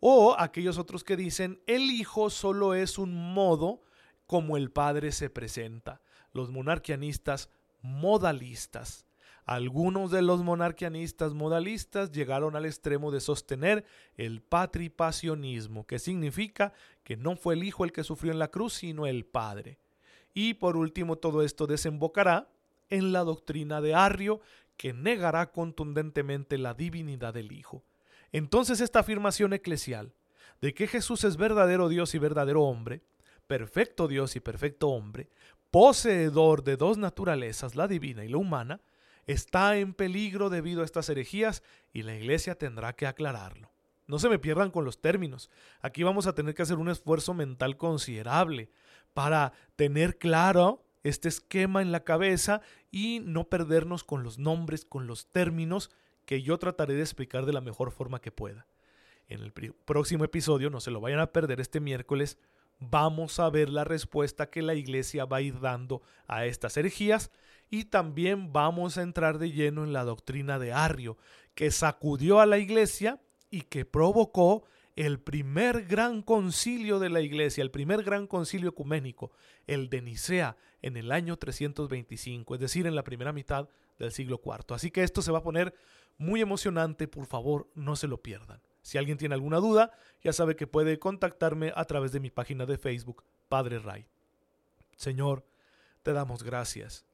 O 0.01 0.35
aquellos 0.37 0.77
otros 0.77 1.03
que 1.03 1.15
dicen, 1.15 1.61
el 1.67 1.89
Hijo 1.89 2.29
solo 2.29 2.75
es 2.75 2.97
un 2.97 3.33
modo 3.33 3.81
como 4.27 4.57
el 4.57 4.69
Padre 4.69 5.13
se 5.13 5.29
presenta. 5.29 6.01
Los 6.33 6.51
monarquianistas 6.51 7.49
modalistas. 7.81 9.07
Algunos 9.45 10.11
de 10.11 10.21
los 10.21 10.43
monarquianistas 10.43 11.33
modalistas 11.33 12.11
llegaron 12.11 12.55
al 12.55 12.65
extremo 12.65 13.09
de 13.11 13.21
sostener 13.21 13.85
el 14.15 14.41
patripasionismo, 14.41 15.87
que 15.87 15.97
significa 15.97 16.73
que 17.03 17.15
no 17.15 17.35
fue 17.35 17.55
el 17.55 17.63
Hijo 17.63 17.85
el 17.85 17.91
que 17.91 18.03
sufrió 18.03 18.33
en 18.33 18.39
la 18.39 18.49
cruz, 18.49 18.73
sino 18.73 19.07
el 19.07 19.25
Padre. 19.25 19.79
Y 20.33 20.55
por 20.55 20.77
último, 20.77 21.17
todo 21.17 21.41
esto 21.41 21.67
desembocará 21.67 22.49
en 22.91 23.11
la 23.11 23.23
doctrina 23.23 23.81
de 23.81 23.95
Arrio, 23.95 24.41
que 24.77 24.93
negará 24.93 25.51
contundentemente 25.51 26.57
la 26.57 26.75
divinidad 26.75 27.33
del 27.33 27.51
Hijo. 27.51 27.83
Entonces 28.31 28.79
esta 28.79 28.99
afirmación 28.99 29.53
eclesial 29.53 30.13
de 30.61 30.73
que 30.73 30.87
Jesús 30.87 31.23
es 31.23 31.37
verdadero 31.37 31.89
Dios 31.89 32.13
y 32.13 32.19
verdadero 32.19 32.63
hombre, 32.63 33.01
perfecto 33.47 34.07
Dios 34.07 34.35
y 34.35 34.39
perfecto 34.39 34.89
hombre, 34.89 35.29
poseedor 35.71 36.63
de 36.63 36.77
dos 36.77 36.97
naturalezas, 36.97 37.75
la 37.75 37.87
divina 37.87 38.23
y 38.23 38.29
la 38.29 38.37
humana, 38.37 38.81
está 39.25 39.77
en 39.77 39.93
peligro 39.93 40.49
debido 40.49 40.81
a 40.81 40.85
estas 40.85 41.09
herejías 41.09 41.63
y 41.93 42.03
la 42.03 42.15
iglesia 42.15 42.55
tendrá 42.55 42.93
que 42.93 43.07
aclararlo. 43.07 43.71
No 44.07 44.19
se 44.19 44.29
me 44.29 44.39
pierdan 44.39 44.71
con 44.71 44.83
los 44.83 44.99
términos. 44.99 45.49
Aquí 45.81 46.03
vamos 46.03 46.27
a 46.27 46.33
tener 46.35 46.53
que 46.53 46.63
hacer 46.63 46.77
un 46.77 46.89
esfuerzo 46.89 47.33
mental 47.33 47.77
considerable 47.77 48.69
para 49.13 49.53
tener 49.75 50.17
claro 50.17 50.83
este 51.03 51.29
esquema 51.29 51.81
en 51.81 51.91
la 51.91 52.03
cabeza 52.03 52.61
y 52.91 53.21
no 53.23 53.45
perdernos 53.45 54.03
con 54.03 54.23
los 54.23 54.37
nombres, 54.37 54.85
con 54.85 55.07
los 55.07 55.27
términos 55.27 55.91
que 56.25 56.41
yo 56.41 56.57
trataré 56.59 56.93
de 56.93 57.01
explicar 57.01 57.45
de 57.45 57.53
la 57.53 57.61
mejor 57.61 57.91
forma 57.91 58.21
que 58.21 58.31
pueda. 58.31 58.67
En 59.27 59.41
el 59.41 59.51
próximo 59.51 60.23
episodio, 60.23 60.69
no 60.69 60.79
se 60.81 60.91
lo 60.91 61.01
vayan 61.01 61.19
a 61.19 61.31
perder 61.31 61.61
este 61.61 61.79
miércoles, 61.79 62.37
vamos 62.79 63.39
a 63.39 63.49
ver 63.49 63.69
la 63.69 63.83
respuesta 63.83 64.49
que 64.49 64.61
la 64.61 64.75
iglesia 64.75 65.25
va 65.25 65.37
a 65.37 65.41
ir 65.41 65.59
dando 65.59 66.01
a 66.27 66.45
estas 66.45 66.75
herejías 66.77 67.31
y 67.69 67.85
también 67.85 68.51
vamos 68.51 68.97
a 68.97 69.01
entrar 69.01 69.37
de 69.37 69.51
lleno 69.51 69.83
en 69.83 69.93
la 69.93 70.03
doctrina 70.03 70.59
de 70.59 70.73
Arrio, 70.73 71.17
que 71.55 71.71
sacudió 71.71 72.41
a 72.41 72.45
la 72.45 72.57
iglesia 72.57 73.21
y 73.49 73.61
que 73.61 73.85
provocó 73.85 74.65
el 74.95 75.19
primer 75.19 75.85
gran 75.85 76.21
concilio 76.21 76.99
de 76.99 77.09
la 77.09 77.21
iglesia, 77.21 77.61
el 77.61 77.71
primer 77.71 78.03
gran 78.03 78.27
concilio 78.27 78.69
ecuménico, 78.69 79.31
el 79.67 79.89
de 79.89 80.01
Nicea, 80.01 80.57
en 80.81 80.97
el 80.97 81.11
año 81.11 81.37
325, 81.37 82.55
es 82.55 82.59
decir, 82.59 82.87
en 82.87 82.95
la 82.95 83.03
primera 83.03 83.31
mitad 83.31 83.69
del 83.99 84.11
siglo 84.11 84.41
IV. 84.43 84.75
Así 84.75 84.91
que 84.91 85.03
esto 85.03 85.21
se 85.21 85.31
va 85.31 85.39
a 85.39 85.43
poner 85.43 85.73
muy 86.17 86.41
emocionante, 86.41 87.07
por 87.07 87.25
favor, 87.25 87.69
no 87.75 87.95
se 87.95 88.07
lo 88.07 88.21
pierdan. 88.21 88.61
Si 88.81 88.97
alguien 88.97 89.17
tiene 89.17 89.35
alguna 89.35 89.57
duda, 89.57 89.91
ya 90.23 90.33
sabe 90.33 90.55
que 90.55 90.67
puede 90.67 90.99
contactarme 90.99 91.71
a 91.75 91.85
través 91.85 92.11
de 92.11 92.19
mi 92.19 92.31
página 92.31 92.65
de 92.65 92.77
Facebook, 92.77 93.23
Padre 93.47 93.79
Ray. 93.79 94.05
Señor, 94.95 95.45
te 96.03 96.13
damos 96.13 96.43
gracias, 96.43 97.05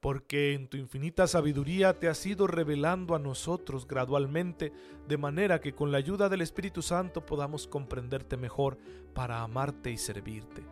porque 0.00 0.54
en 0.54 0.68
tu 0.68 0.76
infinita 0.76 1.26
sabiduría 1.26 1.98
te 1.98 2.08
has 2.08 2.24
ido 2.24 2.46
revelando 2.46 3.14
a 3.14 3.18
nosotros 3.18 3.86
gradualmente, 3.86 4.72
de 5.08 5.16
manera 5.16 5.60
que 5.60 5.74
con 5.74 5.90
la 5.90 5.98
ayuda 5.98 6.28
del 6.28 6.42
Espíritu 6.42 6.82
Santo 6.82 7.26
podamos 7.26 7.66
comprenderte 7.66 8.36
mejor 8.36 8.78
para 9.12 9.42
amarte 9.42 9.90
y 9.90 9.98
servirte. 9.98 10.64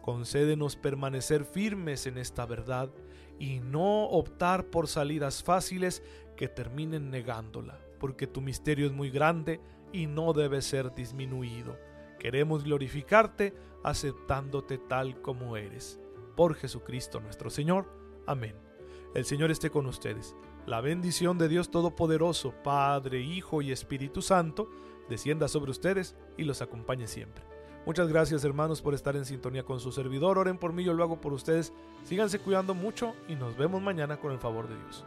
Concédenos 0.00 0.76
permanecer 0.76 1.44
firmes 1.44 2.06
en 2.06 2.16
esta 2.16 2.46
verdad 2.46 2.90
y 3.38 3.60
no 3.60 4.04
optar 4.04 4.66
por 4.66 4.88
salidas 4.88 5.42
fáciles 5.42 6.02
que 6.36 6.48
terminen 6.48 7.10
negándola, 7.10 7.78
porque 7.98 8.26
tu 8.26 8.40
misterio 8.40 8.86
es 8.86 8.92
muy 8.92 9.10
grande 9.10 9.60
y 9.92 10.06
no 10.06 10.32
debe 10.32 10.62
ser 10.62 10.94
disminuido. 10.94 11.76
Queremos 12.18 12.64
glorificarte 12.64 13.54
aceptándote 13.84 14.78
tal 14.78 15.20
como 15.20 15.58
eres. 15.58 16.00
Por 16.34 16.54
Jesucristo 16.54 17.20
nuestro 17.20 17.50
Señor. 17.50 17.86
Amén. 18.26 18.69
El 19.12 19.24
Señor 19.24 19.50
esté 19.50 19.70
con 19.70 19.86
ustedes. 19.86 20.36
La 20.66 20.80
bendición 20.80 21.36
de 21.36 21.48
Dios 21.48 21.72
Todopoderoso, 21.72 22.54
Padre, 22.62 23.20
Hijo 23.20 23.60
y 23.60 23.72
Espíritu 23.72 24.22
Santo, 24.22 24.70
descienda 25.08 25.48
sobre 25.48 25.72
ustedes 25.72 26.14
y 26.36 26.44
los 26.44 26.62
acompañe 26.62 27.08
siempre. 27.08 27.42
Muchas 27.86 28.06
gracias 28.06 28.44
hermanos 28.44 28.82
por 28.82 28.94
estar 28.94 29.16
en 29.16 29.24
sintonía 29.24 29.64
con 29.64 29.80
su 29.80 29.90
servidor. 29.90 30.38
Oren 30.38 30.58
por 30.58 30.72
mí, 30.72 30.84
yo 30.84 30.94
lo 30.94 31.02
hago 31.02 31.20
por 31.20 31.32
ustedes. 31.32 31.72
Síganse 32.04 32.38
cuidando 32.38 32.72
mucho 32.72 33.14
y 33.26 33.34
nos 33.34 33.56
vemos 33.56 33.82
mañana 33.82 34.20
con 34.20 34.30
el 34.30 34.38
favor 34.38 34.68
de 34.68 34.76
Dios. 34.76 35.04